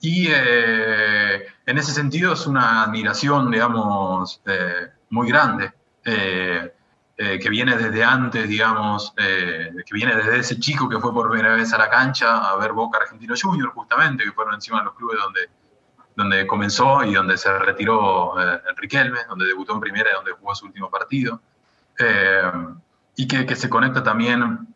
Y 0.00 0.28
en 0.28 1.78
ese 1.78 1.92
sentido 1.92 2.34
es 2.34 2.46
una 2.46 2.84
admiración, 2.84 3.50
digamos, 3.50 4.40
muy 5.10 5.28
grande. 5.28 5.72
Eh, 7.18 7.38
que 7.40 7.48
viene 7.48 7.78
desde 7.78 8.04
antes, 8.04 8.46
digamos, 8.46 9.14
eh, 9.16 9.72
que 9.86 9.94
viene 9.94 10.14
desde 10.16 10.38
ese 10.38 10.60
chico 10.60 10.86
que 10.86 10.98
fue 11.00 11.14
por 11.14 11.30
primera 11.30 11.54
vez 11.54 11.72
a 11.72 11.78
la 11.78 11.88
cancha 11.88 12.50
a 12.50 12.56
ver 12.56 12.74
Boca 12.74 12.98
Argentino 12.98 13.34
Junior, 13.40 13.70
justamente, 13.70 14.22
que 14.22 14.32
fueron 14.32 14.52
encima 14.52 14.80
de 14.80 14.84
los 14.84 14.94
clubes 14.94 15.18
donde, 15.18 15.48
donde 16.14 16.46
comenzó 16.46 17.02
y 17.04 17.14
donde 17.14 17.38
se 17.38 17.58
retiró 17.58 18.38
eh, 18.38 18.60
Riquelme, 18.76 19.20
donde 19.30 19.46
debutó 19.46 19.72
en 19.72 19.80
primera 19.80 20.10
y 20.10 20.14
donde 20.14 20.32
jugó 20.32 20.54
su 20.54 20.66
último 20.66 20.90
partido. 20.90 21.40
Eh, 21.98 22.52
y 23.16 23.26
que, 23.26 23.46
que, 23.46 23.56
se 23.56 23.70
conecta 23.70 24.02
también 24.02 24.68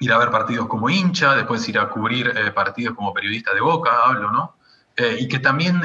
ir 0.00 0.12
a 0.12 0.18
ver 0.18 0.32
partidos 0.32 0.66
como 0.66 0.90
hincha, 0.90 1.36
después 1.36 1.68
ir 1.68 1.78
a 1.78 1.88
cubrir 1.88 2.52
partidos 2.54 2.96
como 2.96 3.14
periodista 3.14 3.54
de 3.54 3.60
Boca, 3.60 3.92
hablo, 4.04 4.32
¿no? 4.32 4.56
Y 4.96 5.28
que 5.28 5.38
también 5.38 5.82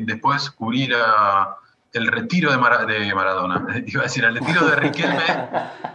después 0.00 0.50
cubrir 0.50 0.94
a 0.94 1.56
el 1.92 2.06
retiro 2.06 2.50
de, 2.50 2.94
de, 2.94 3.14
Maradona. 3.14 3.66
Iba 3.86 4.02
a 4.02 4.04
decir, 4.04 4.24
el 4.24 4.36
retiro 4.36 4.66
de 4.66 4.76
Riquelme. 4.76 5.22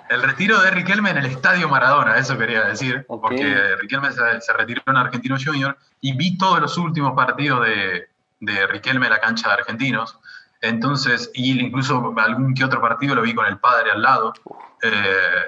el 0.09 0.21
retiro 0.21 0.59
de 0.62 0.71
Riquelme 0.71 1.12
en 1.12 1.17
el 1.17 1.25
estadio 1.27 1.69
Maradona, 1.69 2.17
eso 2.17 2.38
quería 2.38 2.65
decir. 2.65 3.05
Porque 3.07 3.75
Riquelme 3.79 4.09
se, 4.12 4.53
retiró 4.53 4.81
en 4.88 4.97
Argentino 4.97 5.38
Junior 5.43 5.77
y 6.01 6.15
vi 6.15 6.38
todos 6.38 6.59
los 6.59 6.77
últimos 6.77 7.13
partidos 7.13 7.65
de, 7.65 8.07
de 8.39 8.67
Riquelme 8.67 9.05
en 9.05 9.13
la 9.13 9.19
cancha 9.19 9.50
de 9.50 9.53
Argentinos. 9.55 10.19
Entonces, 10.62 11.29
y 11.33 11.59
incluso 11.59 12.13
algún 12.17 12.53
que 12.53 12.63
otro 12.63 12.81
partido 12.81 13.15
lo 13.15 13.21
vi 13.21 13.35
con 13.35 13.45
el 13.45 13.57
padre 13.59 13.91
al 13.91 14.01
lado. 14.01 14.33
Eh, 14.81 15.45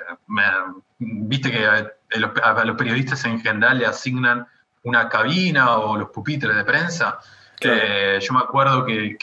viste 0.99 1.51
que 1.51 1.65
a, 1.65 2.65
los 2.65 2.75
periodistas 2.77 3.23
en 3.25 3.39
general 3.39 3.79
le 3.79 3.85
asignan 3.85 4.45
una 4.85 5.09
cabina 5.09 5.77
o 5.77 5.97
los 5.97 6.09
pupitres 6.09 6.55
de 6.55 6.63
prensa. 6.63 7.19
Eh, 7.59 8.19
yo 8.21 8.33
me 8.33 8.39
acuerdo 8.39 8.85
que 8.85 9.17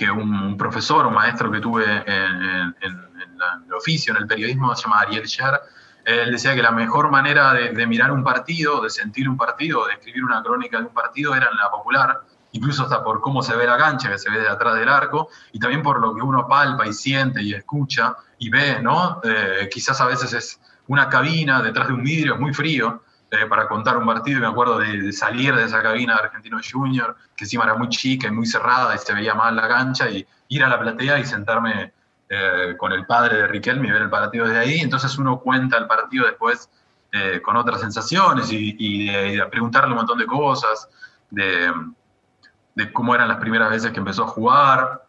que 0.00 0.10
un 0.10 0.56
profesor, 0.56 1.06
un 1.06 1.12
maestro 1.12 1.50
que 1.52 1.60
tuve 1.60 1.84
en, 1.84 2.74
el 2.80 3.72
oficio, 3.74 4.14
en 4.14 4.22
el 4.22 4.26
periodismo, 4.26 4.74
se 4.74 4.84
llama 4.84 5.00
Ariel 5.00 5.28
Scher, 5.28 5.60
él 6.06 6.32
decía 6.32 6.54
que 6.54 6.62
la 6.62 6.70
mejor 6.70 7.10
manera 7.10 7.52
de, 7.52 7.86
mirar 7.86 8.10
un 8.10 8.24
partido, 8.24 8.80
de 8.80 8.88
sentir 8.88 9.28
un 9.28 9.36
partido, 9.36 9.86
de 9.86 9.92
escribir 9.92 10.24
una 10.24 10.42
crónica 10.42 10.78
de 10.78 10.84
un 10.84 10.94
partido 10.94 11.34
era 11.34 11.50
en 11.52 11.56
la 11.58 11.70
popular, 11.70 12.22
incluso 12.52 12.84
hasta 12.84 13.04
por 13.04 13.20
cómo 13.20 13.42
se 13.42 13.54
ve 13.54 13.66
la 13.66 13.76
cancha, 13.76 14.10
que 14.10 14.16
se 14.16 14.30
ve 14.30 14.40
de 14.40 14.48
atrás 14.48 14.74
del 14.76 14.88
arco, 14.88 15.28
y 15.52 15.60
también 15.60 15.82
por 15.82 16.00
lo 16.00 16.14
que 16.14 16.22
uno 16.22 16.48
palpa 16.48 16.86
y 16.86 16.94
siente 16.94 17.42
y 17.42 17.52
escucha 17.52 18.16
y 18.38 18.48
ve, 18.48 18.80
¿no? 18.80 19.20
Eh, 19.22 19.68
quizás 19.70 20.00
a 20.00 20.06
veces 20.06 20.32
es 20.32 20.60
una 20.86 21.10
cabina 21.10 21.60
detrás 21.60 21.88
de 21.88 21.92
un 21.92 22.02
vidrio, 22.02 22.34
es 22.36 22.40
muy 22.40 22.54
frío, 22.54 23.02
eh, 23.30 23.46
para 23.46 23.68
contar 23.68 23.96
un 23.96 24.06
partido 24.06 24.38
y 24.38 24.40
me 24.42 24.48
acuerdo 24.48 24.78
de, 24.78 25.12
salir 25.12 25.54
de 25.54 25.64
esa 25.64 25.82
cabina 25.82 26.14
de 26.14 26.20
Argentino 26.20 26.58
Junior, 26.68 27.16
que 27.36 27.44
encima 27.44 27.64
era 27.64 27.74
muy 27.74 27.88
chica 27.88 28.28
y 28.28 28.30
muy 28.30 28.46
cerrada 28.46 28.94
y 28.94 28.98
se 28.98 29.14
veía 29.14 29.34
mal 29.34 29.54
la 29.54 29.68
cancha, 29.68 30.10
y 30.10 30.26
ir 30.48 30.64
a 30.64 30.68
la 30.68 30.80
platea 30.80 31.18
y 31.18 31.24
sentarme 31.24 31.92
eh, 32.28 32.74
con 32.76 32.92
el 32.92 33.06
padre 33.06 33.38
de 33.38 33.46
Riquelme 33.48 33.88
y 33.88 33.90
ver 33.90 34.02
el 34.02 34.10
partido 34.10 34.46
desde 34.46 34.58
ahí. 34.58 34.80
Entonces 34.80 35.16
uno 35.18 35.40
cuenta 35.40 35.78
el 35.78 35.86
partido 35.86 36.26
después 36.26 36.68
eh, 37.12 37.40
con 37.42 37.56
otras 37.56 37.80
sensaciones 37.80 38.52
y, 38.52 39.06
de, 39.06 39.44
preguntarle 39.50 39.90
un 39.90 39.96
montón 39.96 40.18
de 40.18 40.26
cosas, 40.26 40.88
de, 41.28 41.72
cómo 42.92 43.16
eran 43.16 43.26
las 43.26 43.38
primeras 43.38 43.70
veces 43.70 43.90
que 43.90 43.98
empezó 43.98 44.24
a 44.24 44.28
jugar, 44.28 45.04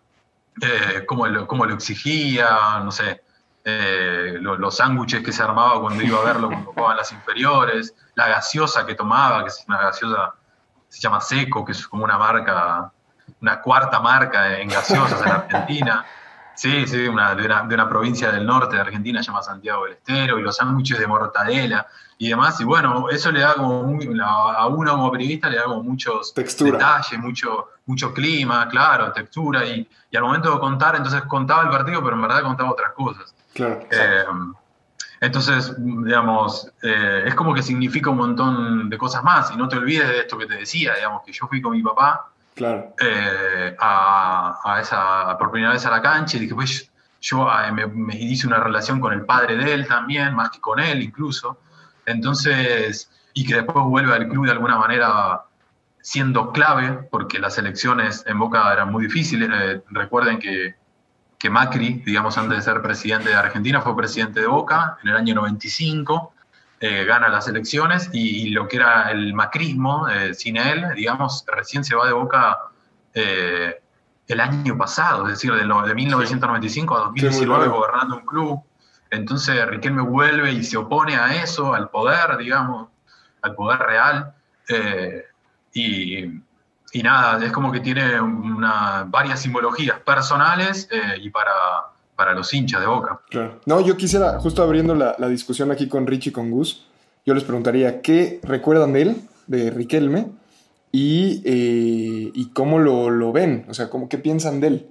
eh, 0.62 1.06
cómo, 1.06 1.26
cómo, 1.46 1.66
lo, 1.68 1.76
exigía, 1.76 2.82
no 2.84 2.92
sé, 2.92 3.22
eh, 3.64 4.38
los 4.40 4.76
sándwiches 4.76 5.24
que 5.24 5.32
se 5.32 5.44
armaba 5.44 5.80
cuando 5.82 6.04
iba 6.04 6.20
a 6.20 6.24
verlo 6.24 6.48
cuando 6.48 6.72
jugaban 6.76 6.98
las 6.98 7.12
inferiores, 7.12 7.94
la 8.16 8.28
gaseosa 8.28 8.86
que 8.86 8.96
tomaba, 8.96 9.44
que 9.44 9.50
es 9.50 9.64
una 9.68 9.80
gaseosa, 9.80 10.34
se 10.90 11.00
llama 11.00 11.22
Seco, 11.22 11.64
que 11.64 11.74
es 11.74 11.88
como 11.88 12.04
una 12.04 12.18
marca, 12.18 12.92
una 13.40 13.62
cuarta 13.62 14.00
marca 14.00 14.60
en 14.60 14.68
gaseosas 14.70 15.22
en 15.22 15.32
Argentina. 15.32 16.06
Sí, 16.54 16.86
sí, 16.86 17.08
una, 17.08 17.34
de, 17.34 17.46
una, 17.46 17.90
provincia 17.90 18.32
del 18.32 18.46
norte 18.46 18.76
de 18.76 18.82
Argentina 18.82 19.22
llama 19.22 19.42
Santiago 19.42 19.86
del 19.86 19.94
Estero, 19.94 20.38
y 20.38 20.44
los 20.44 20.58
sándwiches 20.58 21.00
de 21.00 21.08
mortadela 21.08 21.88
y 22.18 22.30
demás. 22.30 22.60
Y 22.60 22.66
bueno, 22.66 23.10
eso 23.10 23.32
le 23.32 23.40
da 23.40 23.54
como, 23.56 23.98
a 24.24 24.68
uno 24.68 24.92
como 24.92 25.12
periodista 25.12 25.50
le 25.50 25.58
da 25.58 25.64
como 25.64 25.82
muchos 25.82 26.34
detalles, 26.36 27.20
mucho, 27.20 27.70
mucho 27.86 28.14
clima, 28.14 28.68
claro, 28.68 29.12
textura. 29.14 29.66
Y, 29.66 29.88
y, 30.12 30.18
al 30.18 30.24
momento 30.24 30.52
de 30.52 30.60
contar, 30.60 30.96
entonces 30.96 31.22
contaba 31.24 31.64
el 31.64 31.70
partido, 31.70 32.04
pero 32.04 32.16
en 32.16 32.22
verdad 32.22 32.44
contaba 32.44 32.72
otras 32.72 32.92
cosas. 32.92 33.34
Claro. 33.54 33.86
Eh, 33.92 34.24
entonces, 35.22 35.74
digamos, 35.78 36.72
eh, 36.82 37.24
es 37.28 37.36
como 37.36 37.54
que 37.54 37.62
significa 37.62 38.10
un 38.10 38.18
montón 38.18 38.90
de 38.90 38.98
cosas 38.98 39.24
más. 39.24 39.52
Y 39.52 39.58
no 39.58 39.68
te 39.68 39.78
olvides 39.78 40.08
de 40.08 40.20
esto 40.20 40.38
que 40.38 40.48
te 40.48 40.56
decía, 40.56 40.96
digamos, 40.96 41.22
que 41.24 41.32
yo 41.32 41.48
fui 41.48 41.62
con 41.62 41.74
mi 41.74 41.84
papá 41.84 42.32
Claro. 42.54 42.94
Eh, 43.00 43.76
a, 43.80 44.80
esa, 44.82 45.38
por 45.38 45.52
primera 45.52 45.74
vez 45.74 45.86
a 45.86 45.92
la 45.92 46.02
cancha 46.02 46.38
y 46.38 46.42
dije, 46.42 46.56
pues 46.56 46.92
yo 47.22 47.50
ah, 47.50 47.72
me, 47.72 48.16
hice 48.16 48.48
una 48.48 48.60
relación 48.60 49.00
con 49.00 49.14
el 49.14 49.26
padre 49.26 49.56
de 49.56 49.74
él 49.74 49.88
también, 49.88 50.36
más 50.36 50.50
que 50.50 50.60
con 50.60 50.80
él 50.80 51.02
incluso. 51.02 51.60
Entonces, 52.06 53.10
y 53.34 53.46
que 53.46 53.56
después 53.56 53.86
vuelve 53.86 54.14
al 54.14 54.28
club 54.28 54.46
de 54.46 54.52
alguna 54.52 54.78
manera 54.78 55.42
siendo 56.02 56.52
clave, 56.52 57.08
porque 57.12 57.40
las 57.40 57.58
elecciones 57.58 58.24
en 58.28 58.40
Boca 58.40 58.72
eran 58.74 58.92
muy 58.92 59.06
difíciles. 59.06 59.50
Eh, 59.54 59.82
recuerden 59.92 60.40
que, 60.40 60.76
que 61.42 61.50
Macri, 61.50 62.04
digamos, 62.06 62.38
antes 62.38 62.58
de 62.58 62.64
ser 62.64 62.84
presidente 62.84 63.30
de 63.30 63.36
Argentina, 63.36 63.82
fue 63.82 63.98
presidente 63.98 64.42
de 64.42 64.46
Boca 64.46 65.00
en 65.02 65.10
el 65.10 65.16
año 65.16 65.34
95 65.34 66.34
eh, 66.80 67.04
gana 67.06 67.30
las 67.30 67.48
elecciones 67.48 68.10
y, 68.14 68.50
lo 68.50 68.68
que 68.68 68.78
era 68.78 69.10
el 69.12 69.34
macrismo 69.34 70.08
eh, 70.08 70.36
sin 70.36 70.58
él, 70.58 70.86
digamos, 70.96 71.44
recién 71.48 71.84
se 71.84 71.96
va 71.96 72.08
de 72.08 72.14
boca 72.14 72.58
eh, 73.14 73.82
el 74.28 74.40
año 74.40 74.78
pasado, 74.78 75.26
es 75.26 75.34
decir, 75.34 75.52
de, 75.54 75.62
de 75.62 75.96
1995 75.96 76.96
a 76.96 77.00
2019 77.02 77.68
gobernando 77.68 78.18
un 78.18 78.26
club. 78.26 78.64
Entonces 79.10 79.64
Riquelme 79.68 80.02
vuelve 80.02 80.52
y 80.52 80.64
se 80.64 80.78
opone 80.78 81.16
a 81.16 81.44
eso, 81.44 81.74
al 81.74 81.90
poder, 81.90 82.38
digamos, 82.38 82.90
al 83.42 83.56
poder 83.56 83.80
real. 83.80 84.34
y, 85.74 86.42
y, 86.92 87.04
nada, 87.04 87.44
es 87.44 87.52
como 87.52 87.72
que 87.72 87.80
tiene 87.80 88.20
una, 88.20 89.06
varias 89.08 89.42
simbologías 89.42 90.00
personales 90.00 90.90
y 91.22 91.30
para 91.30 91.52
para 92.22 92.36
los 92.36 92.54
hinchas 92.54 92.80
de 92.82 92.86
Boca. 92.86 93.20
Claro. 93.32 93.60
No, 93.66 93.82
yo 93.82 93.98
quisiera, 93.98 94.40
justo 94.40 94.62
abriendo 94.62 94.94
la, 94.94 95.16
discusión 95.28 95.72
aquí 95.72 95.88
con 95.88 96.06
Rich 96.06 96.28
y 96.28 96.32
con 96.32 96.52
Gus, 96.52 96.86
yo 97.26 97.34
les 97.34 97.44
preguntaría 97.44 98.04
qué 98.04 98.40
recuerdan 98.44 98.94
de 98.94 99.02
él, 99.02 99.16
de 99.48 99.72
Riquelme, 99.72 100.28
y, 100.92 101.42
eh, 101.46 102.32
y 102.32 102.50
cómo 102.54 102.78
lo, 102.78 103.32
ven, 103.32 103.66
o 103.70 103.74
sea, 103.74 103.90
cómo, 103.90 104.08
qué 104.08 104.20
piensan 104.20 104.60
de 104.60 104.68
él. 104.68 104.88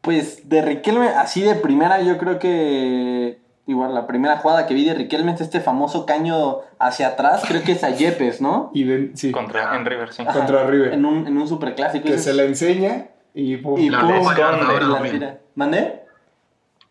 Pues 0.00 0.48
de 0.48 0.62
Riquelme, 0.62 1.10
así 1.10 1.42
de 1.42 1.54
primera, 1.54 2.02
yo 2.02 2.18
creo 2.18 2.40
que 2.40 3.38
igual 3.68 3.94
la 3.94 4.08
primera 4.08 4.38
jugada 4.38 4.66
que 4.66 4.74
vi 4.74 4.84
de 4.84 4.94
Riquelme 4.94 5.32
es 5.32 5.40
este 5.40 5.60
famoso 5.60 6.04
caño 6.06 6.58
hacia 6.80 7.08
atrás, 7.08 7.44
creo 7.46 7.62
que 7.62 7.72
es 7.72 7.84
a 7.84 7.90
Yepes, 7.90 8.40
¿no? 8.40 8.70
Y 8.74 8.84
sí. 9.14 9.30
Contra, 9.30 9.76
en 9.76 9.84
River, 9.84 10.12
sí. 10.12 10.24
Contra 10.24 10.66
River. 10.66 10.94
En 10.94 11.04
un, 11.04 11.26
en 11.26 11.36
un 11.36 11.46
superclásico. 11.46 12.06
Que 12.06 12.18
se 12.18 12.34
la 12.34 12.42
enseña 12.42 13.06
y, 13.34 13.54
y 13.54 13.90
la, 13.90 15.38
¿Mandé? 15.54 16.02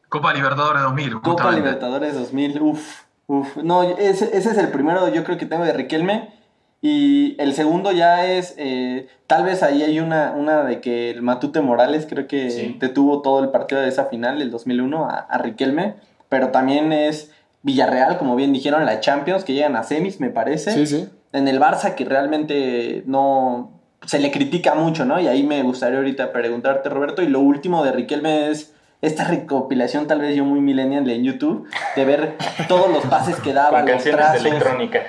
Copa 0.10 0.34
Libertadores 0.34 0.82
2000. 0.84 1.22
Copa 1.22 1.52
Libertadores 1.52 2.14
2000, 2.14 2.62
uff, 2.62 3.02
uff. 3.28 3.58
No, 3.58 3.84
ese, 3.84 4.38
es 4.38 4.46
el 4.46 4.70
primero 4.70 5.10
yo 5.10 5.24
creo 5.24 5.38
que 5.38 5.46
tengo 5.46 5.66
de 5.66 5.74
Riquelme. 5.74 6.38
Y 6.80 7.36
el 7.42 7.54
segundo 7.54 7.92
ya 7.92 8.28
es, 8.28 8.54
eh, 8.58 9.08
tal 9.26 9.44
vez 9.44 9.64
ahí 9.64 9.82
hay 9.82 10.00
una, 10.00 10.34
una 10.38 10.64
de 10.64 10.80
que 10.80 11.10
el 11.10 11.24
Matute 11.24 11.60
Morales 11.62 12.06
creo 12.08 12.28
que 12.28 12.76
detuvo 12.80 13.24
todo 13.24 13.44
el 13.44 13.50
partido 13.50 13.82
de 13.82 13.90
esa 13.90 14.06
final, 14.06 14.42
el 14.44 14.52
2001, 14.52 15.08
a, 15.10 15.38
Riquelme. 15.40 15.96
Pero 16.30 16.50
también 16.50 16.92
es 16.92 17.32
Villarreal, 17.64 18.18
como 18.18 18.36
bien 18.36 18.54
dijeron, 18.54 18.86
la 18.86 19.00
Champions, 19.00 19.44
que 19.44 19.54
llegan 19.54 19.76
a 19.76 19.84
semis, 19.84 20.20
me 20.20 20.30
parece. 20.30 20.72
Sí, 20.72 20.86
sí. 20.86 21.10
En 21.34 21.48
el 21.48 21.60
Barça, 21.60 21.96
que 21.96 22.06
realmente 22.06 23.04
no 23.06 23.72
se 24.06 24.20
le 24.20 24.32
critica 24.32 24.76
mucho, 24.76 25.06
¿no? 25.06 25.20
Y 25.20 25.28
ahí 25.28 25.44
me 25.44 25.62
gustaría 25.64 25.98
ahorita 25.98 26.32
preguntarte, 26.32 26.90
Roberto. 26.90 27.22
Y 27.22 27.28
lo 27.28 27.40
último 27.40 27.84
de 27.84 27.92
Riquelme 27.92 28.50
es 28.50 28.74
esta 29.02 29.26
recopilación, 29.26 30.08
tal 30.08 30.22
vez 30.22 30.36
yo 30.36 30.44
muy 30.44 30.60
millennial 30.60 31.08
en 31.10 31.24
YouTube, 31.24 31.68
de 31.96 32.06
ver 32.06 32.38
todos 32.68 32.90
los 32.90 33.06
pases 33.06 33.36
que 33.38 33.54
daba, 33.54 33.84
los 33.84 34.04
trazos, 34.04 34.48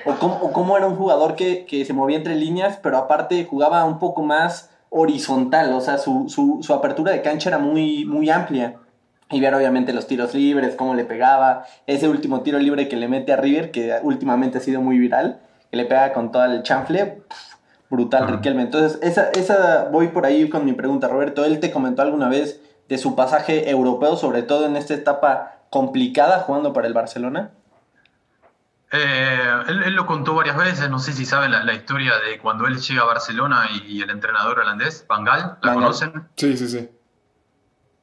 o 0.05 0.15
cómo, 0.17 0.53
cómo, 0.53 0.77
era 0.77 0.87
un 0.87 0.97
jugador 0.97 1.37
que, 1.37 1.65
que, 1.65 1.85
se 1.87 1.95
movía 1.95 2.19
entre 2.19 2.35
líneas, 2.35 2.79
pero 2.83 2.99
aparte 2.99 3.47
jugaba 3.47 3.85
un 3.85 3.99
poco 3.99 4.23
más 4.23 4.71
horizontal, 4.91 5.73
o 5.73 5.81
sea, 5.81 5.97
su, 5.97 6.29
su, 6.29 6.59
su 6.63 6.75
apertura 6.75 7.13
de 7.13 7.23
cancha 7.23 7.49
era 7.49 7.59
muy, 7.59 8.05
muy 8.05 8.29
amplia. 8.29 8.75
Y 9.31 9.41
ver 9.41 9.55
obviamente 9.55 9.93
los 9.93 10.07
tiros 10.07 10.35
libres, 10.35 10.75
cómo 10.75 10.95
le 10.95 11.05
pegaba, 11.05 11.67
ese 11.87 12.09
último 12.09 12.41
tiro 12.41 12.59
libre 12.59 12.89
que 12.89 12.97
le 12.97 13.09
mete 13.09 13.33
a 13.33 13.37
River, 13.37 13.71
que 13.71 13.95
últimamente 14.03 14.59
ha 14.59 14.61
sido 14.61 14.81
muy 14.81 14.99
viral, 14.99 15.41
que 15.71 15.77
le 15.77 15.85
pega 15.85 16.13
con 16.13 16.33
todo 16.33 16.45
el 16.45 16.63
chanfle, 16.63 17.23
brutal 17.91 18.29
Riquelme. 18.29 18.63
Entonces, 18.63 18.99
esa, 19.03 19.31
esa 19.31 19.89
voy 19.91 20.09
por 20.09 20.25
ahí 20.25 20.49
con 20.49 20.65
mi 20.65 20.73
pregunta, 20.73 21.09
Roberto. 21.09 21.45
Él 21.45 21.61
te 21.61 21.71
comentó 21.71 22.03
alguna 22.03 22.29
vez 22.29 22.61
de 22.89 22.99
su 22.99 23.15
pasaje 23.15 23.71
europeo, 23.71 24.17
sobre 24.17 24.43
todo 24.43 24.67
en 24.67 24.77
esta 24.77 24.95
etapa 24.95 25.59
complicada 25.71 26.41
jugando 26.41 26.73
para 26.73 26.87
el 26.87 26.95
Barcelona? 26.95 27.51
Eh, 28.91 29.53
él, 29.69 29.93
lo 29.95 30.07
contó 30.07 30.35
varias 30.35 30.57
veces, 30.57 30.89
no 30.89 30.99
sé 30.99 31.13
si 31.13 31.27
saben 31.27 31.51
la, 31.51 31.75
historia 31.75 32.19
de 32.19 32.39
cuando 32.39 32.67
él 32.67 32.79
llega 32.79 33.03
a 33.03 33.05
Barcelona 33.07 33.69
y, 33.87 34.01
el 34.01 34.09
entrenador 34.09 34.61
holandés, 34.61 35.05
Bangal, 35.07 35.59
¿la 35.61 35.75
conocen? 35.75 36.29
Sí, 36.37 36.57
sí, 36.57 36.69
sí. 36.69 36.89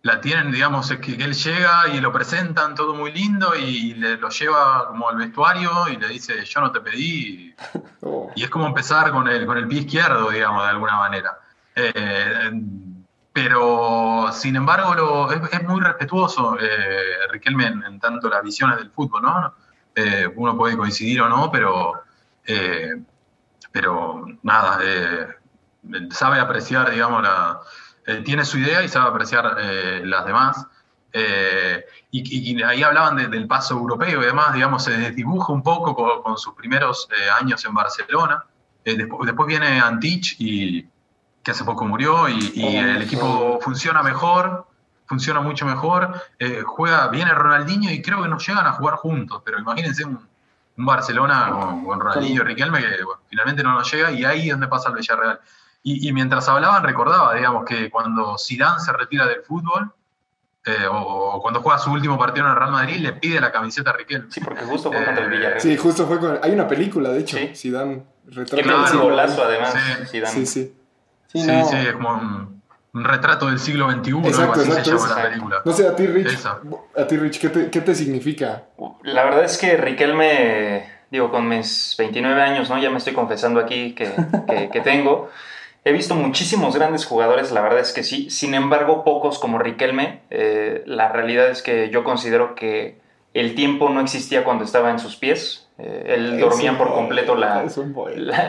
La 0.06 0.22
tienen, 0.22 0.52
digamos, 0.52 0.88
que, 0.88 1.18
que, 1.18 1.24
él 1.24 1.34
llega 1.34 1.88
y 1.88 2.00
lo 2.00 2.12
presentan 2.12 2.76
todo 2.76 2.94
muy 2.94 3.12
lindo 3.12 3.56
y 3.56 3.96
le, 3.96 4.18
lo 4.18 4.30
lleva 4.30 4.88
como 4.90 5.10
al 5.10 5.18
vestuario 5.18 5.90
y 5.90 5.98
le 5.98 6.10
dice, 6.10 6.46
yo 6.46 6.62
no 6.62 6.72
te 6.72 6.80
pedí. 6.80 7.56
Oh. 8.08 8.32
Y 8.36 8.44
es 8.44 8.52
como 8.52 8.68
empezar 8.68 9.10
con 9.10 9.28
el, 9.28 9.48
con 9.48 9.58
el 9.58 9.68
pie 9.68 9.80
izquierdo, 9.80 10.30
digamos, 10.30 10.62
de 10.62 10.70
alguna 10.70 10.98
manera. 10.98 11.40
Eh, 11.74 12.52
pero 13.34 14.30
sin 14.32 14.56
embargo 14.56 15.32
es, 15.32 15.64
muy 15.64 15.82
respetuoso 15.82 16.56
eh, 16.62 17.28
Riquelme 17.32 17.66
en, 17.66 18.00
tanto 18.00 18.30
las 18.30 18.44
visiones 18.44 18.78
del 18.78 18.92
fútbol, 18.92 19.24
¿no? 19.24 19.56
Eh, 19.96 20.32
uno 20.36 20.56
puede 20.56 20.78
coincidir 20.78 21.22
o 21.22 21.30
no, 21.30 21.50
pero, 21.52 22.04
eh, 22.46 22.94
pero 23.72 24.28
nada, 24.44 24.80
sabe 26.12 26.40
apreciar, 26.40 26.92
digamos, 26.92 27.24
la, 27.24 27.60
tiene 28.24 28.46
su 28.46 28.58
idea 28.60 28.84
y 28.84 28.88
sabe 28.88 29.10
apreciar 29.10 29.58
las 30.04 30.26
demás. 30.26 30.68
Y, 32.12 32.64
ahí 32.64 32.84
hablaban 32.84 33.32
del 33.32 33.48
paso 33.48 33.76
europeo 33.76 34.22
y 34.22 34.26
demás, 34.26 34.54
digamos, 34.54 34.84
se 34.84 34.98
desdibuja 34.98 35.54
un 35.54 35.64
poco 35.64 36.22
con, 36.22 36.38
sus 36.38 36.54
primeros 36.54 37.08
años 37.40 37.64
en 37.66 37.74
Barcelona. 37.74 38.46
Después, 38.84 39.26
después, 39.26 39.48
viene 39.48 39.80
Antich 39.80 40.36
y 40.40 40.88
que 41.46 41.52
hace 41.52 41.64
poco 41.64 41.86
murió 41.86 42.28
y, 42.28 42.76
el 42.76 43.04
equipo 43.04 43.60
funciona 43.62 44.02
mejor, 44.02 44.68
funciona 45.06 45.42
mucho 45.42 45.66
mejor. 45.66 46.20
Eh, 46.40 46.64
juega, 46.66 47.08
viene 47.10 47.32
Ronaldinho 47.36 47.92
y 47.92 48.02
creo 48.02 48.24
que 48.24 48.28
no 48.28 48.40
llegan 48.40 48.66
a 48.66 48.72
jugar 48.72 48.96
juntos, 48.96 49.44
pero 49.46 49.60
imagínense 49.60 50.04
un, 50.06 50.20
Barcelona 50.78 51.52
con, 51.86 52.00
Ronaldinho 52.00 52.42
y 52.42 52.46
Riquelme 52.46 52.80
que 52.80 52.98
finalmente 53.30 53.64
no 53.64 53.74
nos 53.74 53.90
llega 53.90 54.12
y 54.12 54.26
ahí 54.26 54.50
es 54.50 54.52
donde 54.52 54.68
pasa 54.68 54.90
el 54.90 54.96
Villarreal. 54.96 55.40
Y, 55.88 56.12
mientras 56.14 56.50
hablaban 56.50 56.84
recordaba, 56.84 57.36
digamos, 57.36 57.64
que 57.64 57.92
cuando 57.92 58.38
Zidane 58.40 58.80
se 58.80 58.92
retira 58.92 59.28
del 59.28 59.44
fútbol, 59.44 59.94
eh, 60.66 60.88
o, 60.90 61.40
cuando 61.44 61.62
juega 61.62 61.78
su 61.78 61.92
último 61.92 62.18
partido 62.18 62.48
en 62.48 62.54
el 62.54 62.58
Real 62.58 62.72
Madrid, 62.72 62.96
le 62.98 63.14
pide 63.14 63.40
la 63.40 63.52
camiseta 63.52 63.92
a 63.92 63.94
Riquelme. 63.94 64.32
Sí, 64.32 64.40
porque 64.40 64.64
justo 64.64 64.92
fue 64.92 65.06
contra 65.06 65.24
el 65.24 65.32
eh, 65.32 65.38
Villarreal. 65.38 65.62
Sí, 65.62 65.78
justo 65.78 66.08
fue 66.08 66.20
con... 66.20 66.40
Hay 66.42 66.52
una 66.52 66.68
película, 66.68 67.10
de 67.10 67.20
hecho, 67.20 67.38
Zidane 67.54 68.04
retrata... 68.26 68.94
un 68.94 69.00
golazo, 69.00 69.44
además, 69.44 69.76
Zidane. 70.10 70.34
Sí, 70.34 70.46
sí. 70.48 70.76
Sí, 71.28 71.42
sí, 71.42 71.76
es 71.76 71.94
como 71.94 72.14
un, 72.14 72.62
retrato 73.04 73.48
del 73.48 73.60
siglo 73.60 73.92
XXI, 73.92 74.12
exacto, 74.26 74.62
así 74.62 74.72
se 74.72 74.84
llama 74.84 75.16
la 75.16 75.30
película. 75.30 75.62
No 75.66 75.74
sé, 75.74 75.88
a 75.88 75.96
ti, 75.96 76.08
Rich, 76.08 76.46
a 76.46 77.08
ti, 77.08 77.18
Rich 77.18 77.40
¿qué, 77.42 77.50
te, 77.50 77.70
¿qué, 77.70 77.82
te, 77.82 77.94
significa? 77.94 78.64
La 79.04 79.26
verdad 79.26 79.44
es 79.44 79.58
que 79.58 79.76
Riquelme, 79.76 80.90
digo, 81.12 81.30
con 81.30 81.48
mis 81.48 81.96
29 81.98 82.42
años, 82.42 82.70
¿no? 82.70 82.78
Ya 82.78 82.90
me 82.90 82.98
estoy 82.98 83.14
confesando 83.14 83.60
aquí 83.60 83.94
que, 83.94 84.14
que, 84.72 84.80
tengo. 84.80 85.30
He 85.88 85.92
visto 85.92 86.16
muchísimos 86.16 86.76
grandes 86.76 87.06
jugadores, 87.06 87.52
la 87.52 87.62
verdad 87.62 87.80
es 87.80 87.94
que 87.94 88.04
sí. 88.04 88.32
Sin 88.32 88.56
embargo, 88.56 89.04
pocos 89.04 89.38
como 89.38 89.60
Riquelme. 89.60 90.22
Eh, 90.32 90.82
la 90.88 91.10
realidad 91.10 91.50
es 91.50 91.62
que 91.62 91.92
yo 91.92 92.04
considero 92.04 92.56
que 92.56 93.00
el 93.36 93.54
tiempo 93.54 93.90
no 93.90 94.02
existía 94.02 94.44
cuando 94.44 94.64
estaba 94.64 94.90
en 94.90 94.98
sus 94.98 95.16
pies. 95.16 95.70
Eh, 95.78 96.16
él 96.16 96.40
dormía 96.40 96.76
por 96.76 96.92
completo 96.92 97.36
la, 97.36 97.66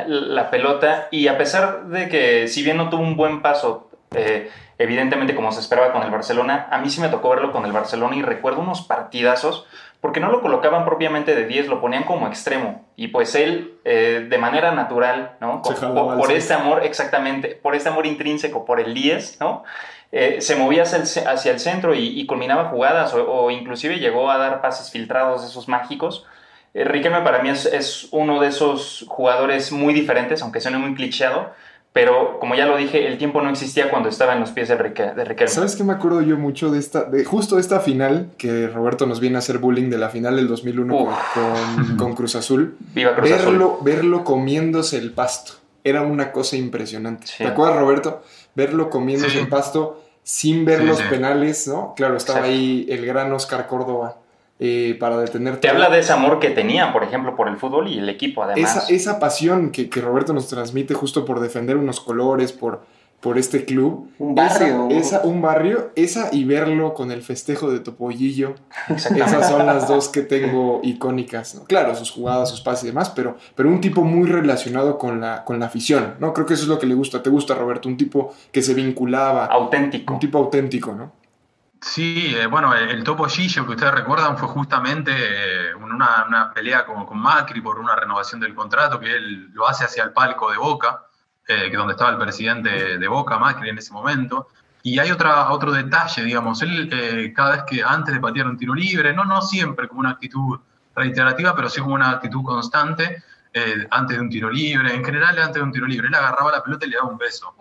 la, 0.06 0.50
pelota 0.50 1.08
y 1.10 1.26
a 1.26 1.36
pesar 1.36 1.88
de 1.88 2.08
que 2.08 2.48
si 2.48 2.62
bien 2.62 2.78
no 2.78 2.88
tuvo 2.88 3.02
un 3.02 3.16
buen 3.16 3.42
paso, 3.42 3.90
eh, 4.14 4.48
evidentemente 4.78 5.34
como 5.34 5.52
se 5.52 5.60
esperaba 5.60 5.92
con 5.92 6.04
el 6.04 6.10
Barcelona, 6.10 6.68
a 6.70 6.78
mí 6.78 6.88
sí 6.88 7.02
me 7.02 7.08
tocó 7.08 7.28
verlo 7.30 7.52
con 7.52 7.66
el 7.66 7.72
Barcelona 7.72 8.16
y 8.16 8.22
recuerdo 8.22 8.60
unos 8.60 8.80
partidazos 8.80 9.66
porque 10.00 10.20
no 10.20 10.30
lo 10.30 10.40
colocaban 10.40 10.84
propiamente 10.84 11.34
de 11.34 11.46
10, 11.46 11.68
lo 11.68 11.80
ponían 11.80 12.04
como 12.04 12.26
extremo. 12.26 12.84
Y 12.96 13.08
pues 13.08 13.34
él, 13.34 13.78
eh, 13.84 14.26
de 14.28 14.38
manera 14.38 14.72
natural, 14.72 15.36
¿no? 15.40 15.62
Por, 15.62 16.32
este 16.32 16.54
amor, 16.54 16.84
exactamente, 16.84 17.58
por 17.60 17.74
este 17.74 17.88
amor 17.88 18.06
intrínseco, 18.06 18.64
por 18.64 18.80
el 18.80 18.94
10, 18.94 19.40
¿no? 19.40 19.64
Eh, 20.12 20.40
se 20.40 20.56
movía 20.56 20.84
hacia 20.84 20.98
el, 20.98 21.28
hacia 21.28 21.52
el 21.52 21.60
centro 21.60 21.94
y, 21.94 22.24
culminaba 22.26 22.66
jugadas 22.66 23.12
o, 23.14 23.50
inclusive 23.50 23.98
llegó 23.98 24.30
a 24.30 24.38
dar 24.38 24.60
pases 24.60 24.90
filtrados, 24.90 25.44
esos 25.44 25.68
mágicos. 25.68 26.26
Eh, 26.74 26.84
Riquelme 26.84 27.22
para 27.22 27.40
mí 27.40 27.48
es, 27.48 27.66
es, 27.66 28.08
uno 28.12 28.40
de 28.40 28.48
esos 28.48 29.04
jugadores 29.08 29.72
muy 29.72 29.92
diferentes, 29.92 30.42
aunque 30.42 30.60
suene 30.60 30.78
muy 30.78 30.94
clicheado, 30.94 31.52
pero 31.96 32.38
como 32.40 32.54
ya 32.54 32.66
lo 32.66 32.76
dije, 32.76 33.06
el 33.06 33.16
tiempo 33.16 33.40
no 33.40 33.48
existía 33.48 33.88
cuando 33.88 34.10
estaba 34.10 34.34
en 34.34 34.40
los 34.40 34.50
pies 34.50 34.68
de, 34.68 34.76
Riquelme. 34.76 35.48
¿Sabes 35.48 35.76
qué 35.76 35.82
me 35.82 35.94
acuerdo 35.94 36.20
yo 36.20 36.36
mucho 36.36 36.70
de 36.70 36.78
esta, 36.78 37.04
de 37.04 37.24
justo 37.24 37.58
esta 37.58 37.80
final, 37.80 38.28
que 38.36 38.66
Roberto 38.66 39.06
nos 39.06 39.18
viene 39.18 39.36
a 39.36 39.38
hacer 39.38 39.56
bullying 39.56 39.88
de 39.88 39.96
la 39.96 40.10
final 40.10 40.36
del 40.36 40.46
2001 40.46 41.08
con, 41.96 42.14
Cruz 42.14 42.36
Azul? 42.36 42.76
Viva 42.92 43.16
Cruz 43.16 43.30
verlo, 43.30 43.76
Azul. 43.76 43.84
Verlo 43.86 44.24
comiéndose 44.24 44.98
el 44.98 45.12
pasto. 45.12 45.54
Era 45.84 46.02
una 46.02 46.32
cosa 46.32 46.56
impresionante. 46.56 47.28
¿Te 47.38 47.46
acuerdas, 47.46 47.78
Roberto? 47.78 48.22
Verlo 48.54 48.90
comiéndose 48.90 49.40
el 49.40 49.48
pasto 49.48 50.04
sin 50.22 50.66
ver 50.66 50.84
los 50.84 51.00
penales, 51.00 51.66
¿no? 51.66 51.94
Claro, 51.96 52.18
estaba 52.18 52.42
ahí 52.42 52.86
el 52.90 53.06
gran 53.06 53.32
Oscar 53.32 53.66
Córdoba 53.66 54.18
eh, 54.58 54.96
para 54.98 55.18
detener. 55.18 55.58
Te 55.60 55.68
habla 55.68 55.90
de 55.90 55.98
ese 55.98 56.12
amor 56.12 56.40
que 56.40 56.50
tenía, 56.50 56.92
por 56.92 57.04
ejemplo, 57.04 57.36
por 57.36 57.48
el 57.48 57.58
fútbol 57.58 57.88
y 57.88 57.98
el 57.98 58.08
equipo, 58.08 58.42
además. 58.42 58.76
Esa, 58.76 58.94
esa 58.94 59.20
pasión 59.20 59.70
que, 59.70 59.90
que, 59.90 60.00
Roberto 60.00 60.32
nos 60.32 60.48
transmite 60.48 60.94
justo 60.94 61.26
por 61.26 61.40
defender 61.40 61.76
unos 61.76 62.00
colores, 62.00 62.52
por, 62.52 62.80
por 63.20 63.36
este 63.36 63.66
club. 63.66 64.08
Un 64.18 64.34
barrio. 64.34 64.88
Esa, 64.90 65.20
un 65.24 65.42
barrio, 65.42 65.90
esa 65.94 66.30
y 66.32 66.44
verlo 66.44 66.94
con 66.94 67.12
el 67.12 67.20
festejo 67.20 67.70
de 67.70 67.80
Topollillo. 67.80 68.54
Esas 68.88 69.48
son 69.48 69.66
las 69.66 69.88
dos 69.88 70.08
que 70.08 70.22
tengo 70.22 70.80
icónicas. 70.82 71.62
Claro, 71.66 71.94
sus 71.94 72.10
jugadas, 72.10 72.48
sus 72.48 72.62
pases 72.62 72.84
y 72.84 72.86
demás, 72.86 73.10
pero, 73.10 73.36
pero 73.54 73.68
un 73.68 73.82
tipo 73.82 74.04
muy 74.04 74.26
relacionado 74.26 74.96
con 74.96 75.20
la, 75.20 75.44
con 75.44 75.60
la 75.60 75.66
afición, 75.66 76.14
¿no? 76.18 76.32
Creo 76.32 76.46
que 76.46 76.54
eso 76.54 76.62
es 76.62 76.68
lo 76.68 76.78
que 76.78 76.86
le 76.86 76.94
gusta. 76.94 77.22
¿Te 77.22 77.28
gusta, 77.28 77.54
Roberto? 77.54 77.90
Un 77.90 77.98
tipo 77.98 78.32
que 78.50 78.62
se 78.62 78.72
vinculaba. 78.72 79.44
Auténtico. 79.44 80.14
Un 80.14 80.20
tipo 80.20 80.38
auténtico, 80.38 80.92
¿no? 80.92 81.25
Sí, 81.80 82.34
eh, 82.34 82.46
bueno, 82.46 82.74
el, 82.74 83.04
Topo 83.04 83.26
Gillo 83.26 83.66
que 83.66 83.72
ustedes 83.72 83.92
recuerdan 83.92 84.38
fue 84.38 84.48
justamente 84.48 85.12
eh, 85.14 85.74
una, 85.74 86.50
pelea 86.54 86.86
con, 86.86 87.04
con, 87.04 87.18
Macri 87.18 87.60
por 87.60 87.78
una 87.78 87.94
renovación 87.94 88.40
del 88.40 88.54
contrato 88.54 88.98
que 88.98 89.14
él 89.14 89.50
lo 89.52 89.68
hace 89.68 89.84
hacia 89.84 90.04
el 90.04 90.12
palco 90.12 90.50
de 90.50 90.58
Boca, 90.58 91.06
eh, 91.46 91.68
que 91.70 91.76
donde 91.76 91.92
estaba 91.92 92.10
el 92.10 92.18
presidente 92.18 92.98
de 92.98 93.08
Boca, 93.08 93.38
Macri, 93.38 93.68
en 93.68 93.78
ese 93.78 93.92
momento. 93.92 94.48
Y 94.82 94.98
hay 94.98 95.10
otra, 95.10 95.50
otro 95.50 95.72
detalle, 95.72 96.22
digamos, 96.22 96.62
él 96.62 97.32
cada 97.34 97.52
vez 97.52 97.62
que 97.64 97.82
antes 97.82 98.14
de 98.14 98.20
patear 98.20 98.46
un 98.46 98.56
tiro 98.56 98.74
libre, 98.74 99.12
no, 99.12 99.24
no 99.24 99.42
siempre 99.42 99.88
como 99.88 100.00
una 100.00 100.10
actitud 100.10 100.58
reiterativa, 100.94 101.54
pero 101.54 101.68
sí 101.68 101.80
como 101.80 101.94
una 101.94 102.10
actitud 102.10 102.42
constante, 102.44 103.22
antes 103.90 104.16
de 104.16 104.22
un 104.22 104.30
tiro 104.30 104.50
libre, 104.50 104.94
en 104.94 105.04
general 105.04 105.38
antes 105.38 105.54
de 105.54 105.62
un 105.62 105.72
tiro 105.72 105.86
libre, 105.86 106.06
él 106.06 106.14
agarraba 106.14 106.52
la 106.52 106.62
pelota 106.62 106.86
y 106.86 106.90
le 106.90 106.96
daba 106.96 107.08
un 107.08 107.18
beso. 107.18 107.54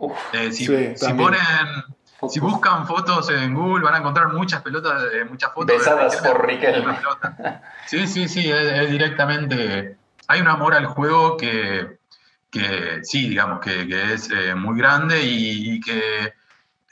si, 0.52 0.68
si 0.96 1.14
ponen 1.14 1.40
si 2.30 2.40
buscan 2.40 2.88
fotos 2.88 3.30
en 3.30 3.54
Google 3.54 3.84
van 3.84 3.96
a 3.96 3.98
encontrar 3.98 4.34
muchas 4.34 4.62
pelotas, 4.62 5.04
muchas 5.30 5.52
fotos. 5.54 5.78
Besadas 5.78 6.18
por 6.18 6.46
Riquelme. 6.46 6.98
Sí, 7.88 8.08
sí, 8.08 8.28
sí, 8.28 8.52
es, 8.52 8.90
directamente... 8.90 9.98
Hay 10.28 10.42
un 10.42 10.48
amor 10.48 10.74
al 10.74 10.88
juego 10.88 11.38
que, 11.38 12.00
que 12.50 13.00
sí, 13.04 13.30
digamos, 13.30 13.60
que, 13.60 13.88
que 13.88 14.14
es 14.14 14.30
eh, 14.32 14.56
muy 14.56 14.78
grande 14.78 15.22
y, 15.24 15.80
que 15.82 16.34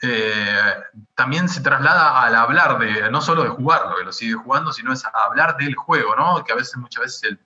eh, 0.02 0.74
también 1.16 1.48
se 1.48 1.60
traslada 1.60 2.22
al 2.22 2.36
hablar 2.36 2.78
de, 2.78 3.10
no 3.10 3.20
solo 3.20 3.42
de 3.42 3.48
jugarlo, 3.48 3.96
que 3.96 4.04
lo 4.04 4.12
sigue 4.12 4.34
jugando, 4.34 4.72
sino 4.72 4.92
es 4.92 5.02
hablar 5.12 5.56
del 5.56 5.74
juego, 5.74 6.14
¿no? 6.14 6.44
Que 6.44 6.52
a 6.52 6.56
veces, 6.56 6.76
muchas 6.76 7.02
veces 7.02 7.38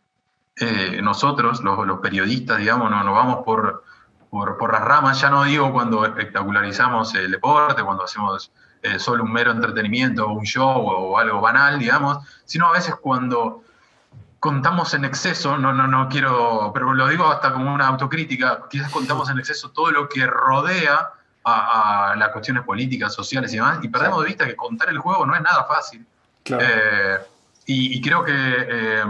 eh, 0.57 1.01
nosotros, 1.01 1.62
los, 1.62 1.87
los, 1.87 2.01
periodistas, 2.01 2.59
digamos, 2.59 2.91
no, 2.91 3.03
nos 3.03 3.14
vamos 3.14 3.45
por 3.45 3.85
por, 4.31 4.59
por 4.59 4.73
las 4.73 4.83
ramas, 4.83 5.21
ya 5.21 5.31
no 5.31 5.45
digo 5.45 5.73
cuando 5.73 6.05
espectacularizamos 6.05 7.14
el 7.14 7.31
deporte, 7.31 7.83
cuando 7.83 8.05
hacemos 8.05 8.51
eh, 8.83 8.99
solo 8.99 9.25
un 9.25 9.33
mero 9.33 9.51
entretenimiento 9.51 10.27
o 10.27 10.33
un 10.33 10.45
show 10.45 10.87
o, 10.87 11.19
algo 11.19 11.41
banal, 11.41 11.79
digamos, 11.79 12.19
sino 12.45 12.67
a 12.67 12.73
veces 12.73 12.95
cuando 12.97 13.64
contamos 14.38 14.95
en 14.95 15.05
exceso, 15.05 15.59
no, 15.59 15.73
no, 15.73 15.88
no 15.88 16.09
quiero, 16.09 16.71
pero 16.73 16.95
lo 16.95 17.09
digo 17.09 17.27
hasta 17.27 17.53
como 17.53 17.75
una 17.75 17.88
autocrítica, 17.88 18.67
quizás 18.71 18.93
contamos 18.93 19.29
en 19.31 19.38
exceso 19.38 19.71
todo 19.71 19.91
lo 19.91 20.09
que 20.09 20.25
rodea 20.27 21.11
a, 21.45 22.14
las 22.17 22.29
cuestiones 22.29 22.62
políticas, 22.62 23.14
sociales 23.14 23.53
y 23.53 23.57
demás, 23.57 23.79
y 23.83 23.88
perdemos 23.88 24.21
de 24.21 24.27
vista 24.27 24.47
que 24.47 24.55
contar 24.55 24.91
el 24.91 24.99
juego 24.99 25.27
no 25.27 25.35
es 25.35 25.43
nada 25.43 25.64
fácil. 25.64 26.07
Eh, 26.45 27.19
y, 27.67 28.01
creo 28.01 28.25
que 28.25 28.33
eh, 28.35 29.05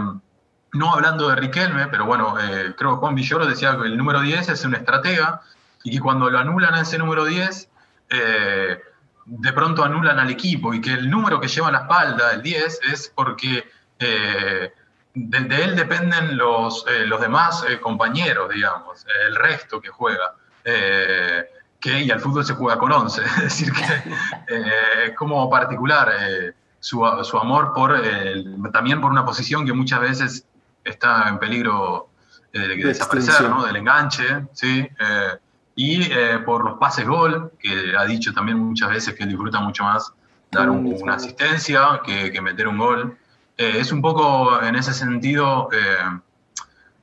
no 0.73 0.93
hablando 0.93 1.29
de 1.29 1.35
Riquelme, 1.35 1.87
pero 1.87 2.05
bueno, 2.05 2.35
eh, 2.39 2.73
creo 2.77 2.91
que 2.91 2.97
Juan 2.97 3.15
Villoro 3.15 3.45
decía 3.45 3.77
que 3.77 3.87
el 3.87 3.97
número 3.97 4.21
10 4.21 4.49
es 4.49 4.65
un 4.65 4.75
estratega 4.75 5.41
y 5.83 5.91
que 5.91 5.99
cuando 5.99 6.29
lo 6.29 6.37
anulan 6.37 6.75
a 6.75 6.81
ese 6.81 6.97
número 6.97 7.25
10, 7.25 7.69
eh, 8.09 8.81
de 9.25 9.53
pronto 9.53 9.83
anulan 9.83 10.19
al 10.19 10.29
equipo 10.29 10.73
y 10.73 10.81
que 10.81 10.93
el 10.93 11.09
número 11.09 11.39
que 11.39 11.47
lleva 11.47 11.69
a 11.69 11.71
la 11.71 11.79
espalda, 11.79 12.33
el 12.33 12.41
10, 12.41 12.79
es 12.91 13.11
porque 13.13 13.63
eh, 13.99 14.73
de, 15.13 15.63
él 15.63 15.75
dependen 15.75 16.37
los, 16.37 16.85
los 17.05 17.21
demás 17.21 17.65
compañeros, 17.81 18.49
digamos, 18.53 19.05
el 19.27 19.35
resto 19.35 19.81
que 19.81 19.89
juega. 19.89 20.35
que 20.63 22.01
y 22.01 22.11
al 22.11 22.19
fútbol 22.19 22.45
se 22.45 22.53
juega 22.53 22.77
con 22.77 22.91
11, 22.91 23.23
es 23.25 23.43
decir, 23.43 23.71
que 23.73 25.05
es 25.05 25.15
como 25.15 25.49
particular. 25.49 26.13
Su, 26.81 27.05
su, 27.23 27.37
amor 27.37 27.73
por 27.73 28.01
también 28.71 29.01
por 29.01 29.11
una 29.11 29.25
posición 29.25 29.65
que 29.65 29.73
muchas 29.73 29.99
veces 29.99 30.45
está 30.89 31.27
en 31.27 31.39
peligro 31.39 32.09
eh, 32.51 32.59
de, 32.59 32.75
desaparecer, 32.75 33.49
¿no? 33.49 33.63
Del 33.63 33.75
enganche, 33.75 34.47
¿sí? 34.53 34.87
Eh, 34.99 35.37
y 35.75 36.11
eh, 36.11 36.39
por 36.45 36.65
los 36.65 36.77
pases 36.77 37.07
gol, 37.07 37.51
que 37.59 37.95
ha 37.97 38.05
dicho 38.05 38.33
también 38.33 38.57
muchas 38.57 38.89
veces 38.89 39.13
que 39.13 39.25
disfruta 39.25 39.59
mucho 39.59 39.83
más 39.83 40.11
dar 40.51 40.69
una 40.69 41.13
asistencia 41.13 42.01
que, 42.03 42.41
meter 42.41 42.67
un 42.67 42.77
gol. 42.77 43.17
es 43.55 43.91
un 43.91 44.01
poco 44.01 44.61
en 44.63 44.75
ese 44.75 44.93
sentido 44.93 45.69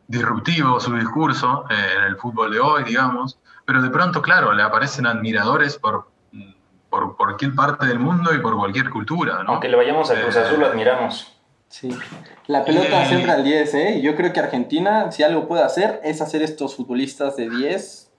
disruptivo 0.09 0.81
su 0.81 0.93
discurso 0.95 1.65
en 1.71 2.05
el 2.05 2.17
fútbol 2.17 2.51
de 2.51 2.59
hoy, 2.59 2.83
digamos, 2.83 3.39
pero 3.65 3.81
de 3.81 3.91
pronto, 3.91 4.21
claro, 4.21 4.53
le 4.53 4.63
aparecen 4.63 5.07
admiradores 5.07 5.79
por, 5.79 6.09
por 6.91 7.17
cualquier 7.17 7.55
parte 7.55 7.87
del 7.87 8.01
mundo 8.01 8.35
y 8.35 8.39
por 8.39 8.57
cualquier 8.57 8.91
cultura. 8.91 9.43
¿no? 9.45 9.53
Aunque 9.53 9.69
le 9.69 9.77
vayamos 9.77 10.11
a 10.11 10.21
Cruz 10.21 10.37
Azul, 10.37 10.61
lo 10.61 10.67
admiramos. 10.67 11.36
Sí. 11.69 11.91
La 12.47 12.65
pelota 12.65 13.07
siempre 13.07 13.33
al 13.33 13.45
10, 13.45 13.75
¿eh? 13.75 14.01
Yo 14.01 14.17
creo 14.17 14.33
que 14.33 14.41
Argentina, 14.41 15.11
si 15.11 15.23
algo 15.23 15.49
puede 15.49 15.63
hacer, 15.63 16.01
es 16.05 16.21
hacer 16.21 16.43
estos 16.43 16.77
futbolistas 16.77 17.37
de 17.37 17.51
10. 17.51 18.11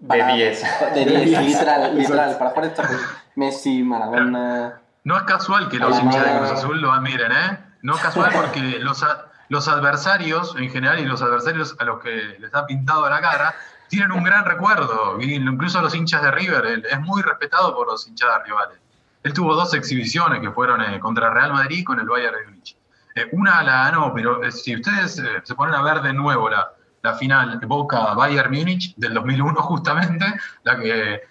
de 0.00 0.24
10. 0.24 0.62
De 0.94 1.04
10, 1.04 1.42
literal, 1.42 1.96
literal. 1.96 2.38
Para 2.38 2.50
jugar 2.50 2.64
esta 2.66 2.88
Messi, 3.36 3.82
Maradona. 3.82 4.80
No 5.04 5.16
es 5.16 5.22
casual 5.24 5.68
que 5.68 5.78
los 5.78 5.98
hinchas 6.00 6.24
de 6.24 6.38
Cruz 6.38 6.50
Azul 6.50 6.80
lo 6.80 6.92
admiren, 6.92 7.32
¿eh? 7.32 7.58
No 7.82 7.94
es 7.94 8.00
casual 8.00 8.32
porque 8.34 8.78
los, 8.80 9.04
los 9.48 9.68
adversarios, 9.68 10.56
en 10.58 10.70
general, 10.70 10.98
y 10.98 11.04
los 11.04 11.22
adversarios 11.22 11.76
a 11.78 11.84
los 11.84 12.02
que 12.02 12.36
les 12.38 12.54
ha 12.54 12.66
pintado 12.66 13.08
la 13.08 13.20
cara, 13.20 13.54
tienen 13.88 14.12
un 14.12 14.24
gran 14.24 14.44
recuerdo. 14.44 15.20
Incluso 15.20 15.80
los 15.80 15.94
hinchas 15.94 16.22
de 16.22 16.30
River, 16.30 16.84
es 16.90 17.00
muy 17.00 17.22
respetado 17.22 17.74
por 17.74 17.86
los 17.86 18.06
hinchas 18.08 18.28
rivales. 18.44 18.78
Él 19.22 19.32
tuvo 19.32 19.54
dos 19.54 19.74
exhibiciones 19.74 20.40
que 20.40 20.50
fueron 20.50 20.80
eh, 20.80 21.00
contra 21.00 21.30
Real 21.30 21.52
Madrid 21.52 21.78
y 21.78 21.84
con 21.84 21.98
el 22.00 22.08
Bayern 22.08 22.36
de 22.36 22.46
Múnich. 22.46 22.77
Eh, 23.18 23.28
una 23.32 23.62
la 23.64 23.84
ganó, 23.84 24.12
pero 24.14 24.42
eh, 24.44 24.52
si 24.52 24.76
ustedes 24.76 25.20
se 25.42 25.54
ponen 25.56 25.74
a 25.74 25.82
ver 25.82 26.00
de 26.02 26.12
nuevo 26.12 26.48
la, 26.48 26.70
la 27.02 27.14
final 27.14 27.58
Boca-Bayern 27.66 28.52
Múnich 28.52 28.94
del 28.96 29.14
2001 29.14 29.54
justamente, 29.62 30.24
la 30.62 30.78
que 30.78 31.22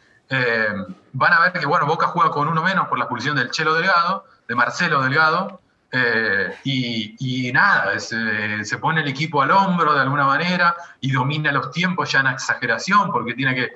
van 1.13 1.33
a 1.33 1.39
ver 1.39 1.53
que 1.53 1.65
bueno, 1.65 1.85
Boca 1.85 2.07
juega 2.07 2.31
con 2.31 2.49
uno 2.49 2.61
menos 2.61 2.89
por 2.89 2.97
la 2.97 3.05
expulsión 3.05 3.37
del 3.37 3.49
Chelo 3.49 3.73
Delgado, 3.73 4.25
de 4.45 4.55
Marcelo 4.55 5.01
Delgado, 5.01 5.61
y, 6.65 7.49
nada, 7.53 7.97
se 7.97 8.77
pone 8.81 8.99
el 8.99 9.07
equipo 9.07 9.41
al 9.41 9.51
hombro 9.51 9.93
de 9.93 10.01
alguna 10.01 10.25
manera 10.25 10.75
y 10.99 11.11
domina 11.11 11.49
los 11.53 11.71
tiempos 11.71 12.11
ya 12.11 12.19
en 12.19 12.27
exageración 12.27 13.09
porque 13.09 13.33
tiene 13.35 13.55
que 13.55 13.71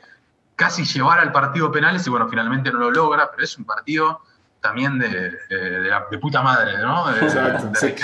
casi 0.57 0.83
llevar 0.83 1.19
al 1.19 1.31
partido 1.31 1.71
penales 1.71 2.05
y 2.05 2.09
bueno, 2.09 2.27
finalmente 2.27 2.69
no 2.69 2.79
lo 2.79 2.91
logra, 2.91 3.31
pero 3.31 3.45
es 3.45 3.57
un 3.57 3.63
partido 3.63 4.21
también 4.61 4.99
de, 4.99 5.09
de, 5.09 6.17
puta 6.19 6.43
madre, 6.43 6.77
¿no? 6.77 7.11
Exacto, 7.15 7.71
se, 7.73 7.95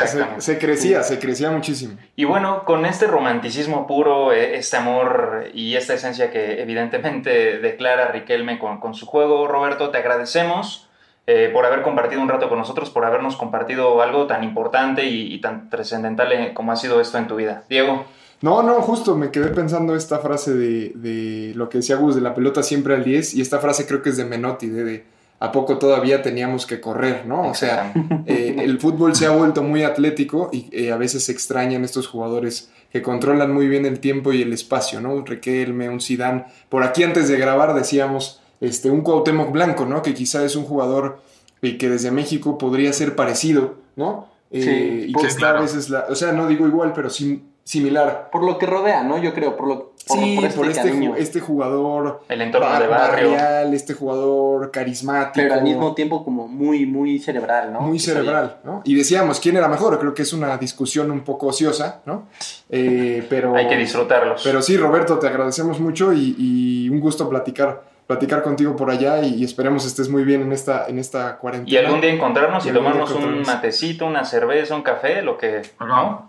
crecía, 0.58 1.04
se 1.04 1.20
crecía 1.20 1.52
muchísimo. 1.52 1.98
Y 2.16 2.26
bueno, 2.26 2.66
con 2.66 2.86
este 2.88 3.06
romanticismo 3.06 3.86
puro, 3.86 4.34
eh, 4.34 4.58
este 4.58 4.78
amor 4.78 5.46
y 5.54 5.76
esta 5.76 5.94
esencia 5.94 6.32
que 6.32 6.60
evidentemente 6.62 7.60
declara 7.62 8.08
Riquelme 8.08 8.58
con, 8.58 8.80
con 8.80 8.96
su 8.96 9.06
juego, 9.06 9.48
Roberto, 9.48 9.92
te 9.92 10.00
agradecemos 10.00 10.90
eh, 11.28 11.52
por 11.54 11.66
haber 11.66 11.84
compartido 11.84 12.22
un 12.22 12.30
rato 12.30 12.50
con 12.50 12.58
nosotros, 12.58 12.90
por 12.90 13.06
habernos 13.06 13.38
compartido 13.38 14.02
algo 14.02 14.26
tan 14.26 14.44
importante 14.44 15.06
y, 15.06 15.32
y 15.32 15.40
tan 15.40 15.70
trascendental 15.70 16.32
eh, 16.32 16.54
como 16.56 16.72
ha 16.72 16.76
sido 16.76 17.00
esto 17.00 17.20
en 17.20 17.28
tu 17.28 17.36
vida. 17.36 17.66
Diego. 17.70 18.06
No, 18.42 18.64
no, 18.64 18.82
justo 18.82 19.16
me 19.16 19.30
quedé 19.30 19.50
pensando 19.50 19.96
esta 19.96 20.20
frase 20.20 20.54
de, 20.54 20.92
de 20.96 21.54
lo 21.56 21.70
que 21.70 21.80
decía 21.80 21.98
Gus, 21.98 22.16
de 22.16 22.22
la 22.22 22.34
pelota 22.34 22.64
siempre 22.64 22.96
al 22.96 23.04
10, 23.04 23.36
y 23.36 23.42
esta 23.42 23.60
frase 23.60 23.86
creo 23.86 24.02
que 24.02 24.10
es 24.10 24.18
de 24.18 24.26
Menotti, 24.26 24.70
de, 24.70 24.84
de 24.84 25.06
a 25.40 25.52
poco 25.52 25.78
todavía 25.78 26.22
teníamos 26.22 26.66
que 26.66 26.82
correr, 26.82 27.26
¿no? 27.26 27.48
O 27.50 27.54
sea, 27.54 27.94
eh, 28.26 28.56
el 28.60 28.80
fútbol 28.80 29.16
se 29.16 29.28
ha 29.28 29.32
vuelto 29.32 29.62
muy 29.62 29.84
atlético 29.84 30.50
y 30.52 30.68
eh, 30.72 30.92
a 30.92 30.98
veces 30.98 31.26
se 31.26 31.32
extrañan 31.32 31.84
estos 31.84 32.08
jugadores 32.08 32.72
que 32.92 33.02
controlan 33.02 33.54
muy 33.54 33.68
bien 33.68 33.86
el 33.86 34.00
tiempo 34.00 34.34
y 34.34 34.42
el 34.42 34.54
espacio, 34.54 35.00
¿no? 35.02 35.14
Un 35.14 35.26
Riquelme, 35.26 35.90
un 35.90 36.02
Zidane. 36.02 36.46
Por 36.70 36.84
aquí 36.84 37.04
antes 37.04 37.28
de 37.28 37.38
grabar 37.38 37.76
decíamos 37.76 38.42
este, 38.62 38.90
un 38.90 39.02
Cuauhtémoc 39.02 39.52
Blanco, 39.52 39.86
¿no? 39.86 40.02
Que 40.02 40.14
quizá 40.14 40.44
es 40.44 40.56
un 40.56 40.64
jugador 40.64 41.20
eh, 41.62 41.78
que 41.78 41.90
desde 41.90 42.12
México 42.12 42.58
podría 42.58 42.92
ser 42.94 43.16
parecido, 43.16 43.76
¿no? 43.96 44.28
Eh, 44.50 44.62
Sí, 44.62 45.06
y 45.10 45.14
que 45.14 45.28
está 45.28 45.50
a 45.50 45.62
veces, 45.62 45.90
la, 45.90 46.06
o 46.10 46.16
sea, 46.16 46.32
no 46.32 46.48
digo 46.48 46.66
igual, 46.68 46.94
pero 46.94 47.10
sí 47.10 47.44
similar. 47.64 48.30
Por 48.32 48.44
lo 48.44 48.58
que 48.58 48.66
rodea, 48.66 49.04
¿no? 49.04 49.22
Yo 49.22 49.34
creo, 49.34 49.58
por 49.58 49.68
lo 49.68 49.92
por, 50.08 50.18
sí, 50.20 50.36
por 50.42 50.54
por, 50.54 50.68
este 50.70 50.90
este, 50.90 51.22
este 51.22 51.40
jugador 51.40 52.22
El 52.30 52.42
entorno 52.42 52.68
bar- 52.68 52.82
de 52.82 52.88
barrio. 52.88 53.32
barrial, 53.32 53.74
este 53.74 53.94
jugador 53.94 54.72
carismático. 54.72 55.34
Pero 55.36 55.54
al 55.54 55.64
mismo 55.64 55.94
tiempo 55.94 56.24
como 56.24 56.48
muy, 56.48 56.86
muy 56.86 57.20
cerebral, 57.20 57.72
¿no? 57.74 57.82
muy 57.82 58.00
cerebral, 58.00 58.58
¿no? 58.64 58.82
Y 58.86 58.96
decíamos, 58.96 59.40
¿quién 59.40 59.58
era 59.58 59.68
mejor? 59.68 60.00
Creo 60.00 60.14
que 60.14 60.24
es 60.24 60.34
una 60.34 60.58
discusión 60.58 61.12
un 61.12 61.22
poco 61.22 61.48
ociosa, 61.48 62.02
¿no? 62.06 62.28
Eh, 62.70 63.26
pero, 63.30 63.56
Hay 63.56 63.68
que 63.68 63.78
disfrutarlos. 63.78 64.42
pero 64.44 64.62
sí, 64.62 64.78
Roberto, 64.78 65.20
te 65.20 65.28
agradecemos 65.28 65.80
mucho 65.80 66.14
y, 66.14 66.36
y 66.38 66.90
un 66.90 67.00
gusto 67.00 67.30
platicar, 67.30 67.84
platicar 68.08 68.42
contigo 68.44 68.76
por 68.76 68.90
allá 68.90 69.22
y, 69.22 69.36
y 69.36 69.44
esperemos 69.44 69.86
estés 69.86 70.10
muy 70.10 70.24
bien 70.24 70.42
en 70.42 70.52
esta, 70.54 70.88
en 70.88 70.98
esta 71.00 71.38
cuarentena. 71.38 71.80
y 71.82 71.84
algún 71.86 72.02
día 72.02 72.12
encontrarnos 72.12 72.66
Y 72.66 72.70
y 72.70 72.74
tomarnos 72.74 73.12
un 73.12 73.42
matecito, 73.42 74.06
una 74.06 74.24
cerveza, 74.26 74.76
un 74.76 74.82
café, 74.84 75.22
lo 75.22 75.38
que... 75.38 75.62
Acá, 75.78 76.22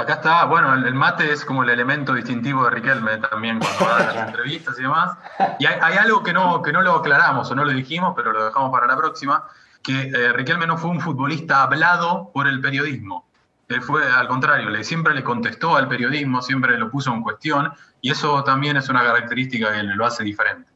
acá 0.00 0.14
está, 0.14 0.44
bueno, 0.44 0.74
el, 0.74 0.86
el 0.86 0.94
mate 0.94 1.32
es 1.32 1.44
como 1.44 1.62
el 1.62 1.70
elemento 1.70 2.14
distintivo 2.14 2.64
de 2.64 2.70
Riquelme 2.70 3.18
también 3.18 3.58
cuando 3.58 3.84
va 3.84 3.96
a 3.96 4.14
las 4.14 4.16
entrevistas 4.28 4.78
y 4.78 4.82
demás. 4.82 5.16
Y 5.58 5.66
hay, 5.66 5.78
hay 5.80 5.96
algo 5.96 6.22
que 6.22 6.32
no, 6.32 6.62
que 6.62 6.72
no 6.72 6.82
lo 6.82 6.94
aclaramos 6.94 7.50
o 7.50 7.54
no 7.54 7.64
lo 7.64 7.72
dijimos, 7.72 8.14
pero 8.16 8.32
lo 8.32 8.44
dejamos 8.44 8.70
para 8.70 8.86
la 8.86 8.96
próxima, 8.96 9.44
que 9.82 10.08
eh, 10.08 10.32
Riquelme 10.32 10.66
no 10.66 10.76
fue 10.76 10.90
un 10.90 11.00
futbolista 11.00 11.62
hablado 11.62 12.30
por 12.32 12.46
el 12.46 12.60
periodismo. 12.60 13.26
Él 13.68 13.82
fue 13.82 14.10
al 14.10 14.26
contrario, 14.26 14.68
le, 14.68 14.82
siempre 14.82 15.14
le 15.14 15.22
contestó 15.22 15.76
al 15.76 15.86
periodismo, 15.86 16.42
siempre 16.42 16.76
lo 16.76 16.90
puso 16.90 17.12
en 17.14 17.22
cuestión, 17.22 17.72
y 18.00 18.10
eso 18.10 18.42
también 18.42 18.76
es 18.76 18.88
una 18.88 19.02
característica 19.02 19.72
que 19.72 19.82
lo 19.84 20.04
hace 20.04 20.24
diferente. 20.24 20.69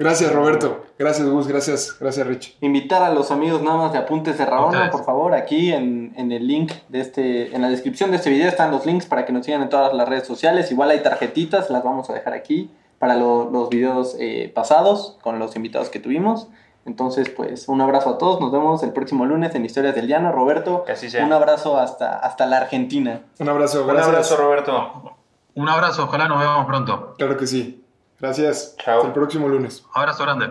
Gracias, 0.00 0.32
Roberto. 0.32 0.86
Gracias, 0.98 1.28
Gus. 1.28 1.46
Gracias, 1.46 1.96
gracias, 2.00 2.26
Rich. 2.26 2.56
Invitar 2.62 3.02
a 3.02 3.10
los 3.12 3.30
amigos 3.30 3.60
nada 3.62 3.76
más 3.76 3.92
de 3.92 3.98
Apuntes 3.98 4.38
de 4.38 4.46
Rabona, 4.46 4.90
por 4.90 5.04
favor, 5.04 5.34
aquí 5.34 5.72
en, 5.72 6.14
en 6.16 6.32
el 6.32 6.46
link 6.48 6.72
de 6.88 7.00
este, 7.00 7.54
en 7.54 7.60
la 7.60 7.68
descripción 7.68 8.10
de 8.10 8.16
este 8.16 8.30
video 8.30 8.48
están 8.48 8.70
los 8.70 8.86
links 8.86 9.04
para 9.04 9.26
que 9.26 9.32
nos 9.34 9.44
sigan 9.44 9.60
en 9.60 9.68
todas 9.68 9.92
las 9.92 10.08
redes 10.08 10.26
sociales. 10.26 10.72
Igual 10.72 10.88
hay 10.90 11.00
tarjetitas, 11.02 11.68
las 11.68 11.84
vamos 11.84 12.08
a 12.08 12.14
dejar 12.14 12.32
aquí 12.32 12.70
para 12.98 13.14
lo- 13.14 13.50
los 13.50 13.68
videos 13.68 14.16
eh, 14.18 14.50
pasados 14.54 15.18
con 15.22 15.38
los 15.38 15.54
invitados 15.54 15.90
que 15.90 16.00
tuvimos. 16.00 16.48
Entonces, 16.86 17.28
pues, 17.28 17.68
un 17.68 17.82
abrazo 17.82 18.08
a 18.10 18.18
todos. 18.18 18.40
Nos 18.40 18.50
vemos 18.52 18.82
el 18.82 18.92
próximo 18.94 19.26
lunes 19.26 19.54
en 19.54 19.66
Historias 19.66 19.94
del 19.94 20.06
Llano. 20.08 20.32
Roberto, 20.32 20.82
Que 20.84 20.92
así 20.92 21.10
sea. 21.10 21.26
un 21.26 21.32
abrazo 21.34 21.78
hasta, 21.78 22.16
hasta 22.18 22.46
la 22.46 22.56
Argentina. 22.56 23.20
Un 23.38 23.48
abrazo, 23.50 23.82
Un 23.82 23.88
gracias. 23.88 24.08
abrazo, 24.08 24.36
Roberto. 24.38 25.16
Un 25.56 25.68
abrazo, 25.68 26.04
ojalá 26.04 26.26
nos 26.26 26.38
veamos 26.40 26.64
pronto. 26.64 27.14
Claro 27.18 27.36
que 27.36 27.46
sí. 27.46 27.84
Gracias. 28.20 28.76
Chao. 28.84 28.96
Hasta 28.98 29.08
el 29.08 29.14
próximo 29.14 29.48
lunes. 29.48 29.84
Abrazo 29.94 30.24
grande. 30.24 30.48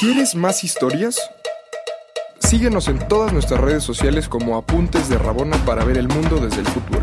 ¿Quieres 0.00 0.34
más 0.34 0.64
historias? 0.64 1.20
Síguenos 2.38 2.88
en 2.88 3.06
todas 3.06 3.32
nuestras 3.32 3.60
redes 3.60 3.84
sociales 3.84 4.28
como 4.28 4.56
Apuntes 4.56 5.08
de 5.08 5.18
Rabona 5.18 5.56
para 5.66 5.84
ver 5.84 5.98
el 5.98 6.08
mundo 6.08 6.36
desde 6.36 6.60
el 6.60 6.66
fútbol. 6.66 6.99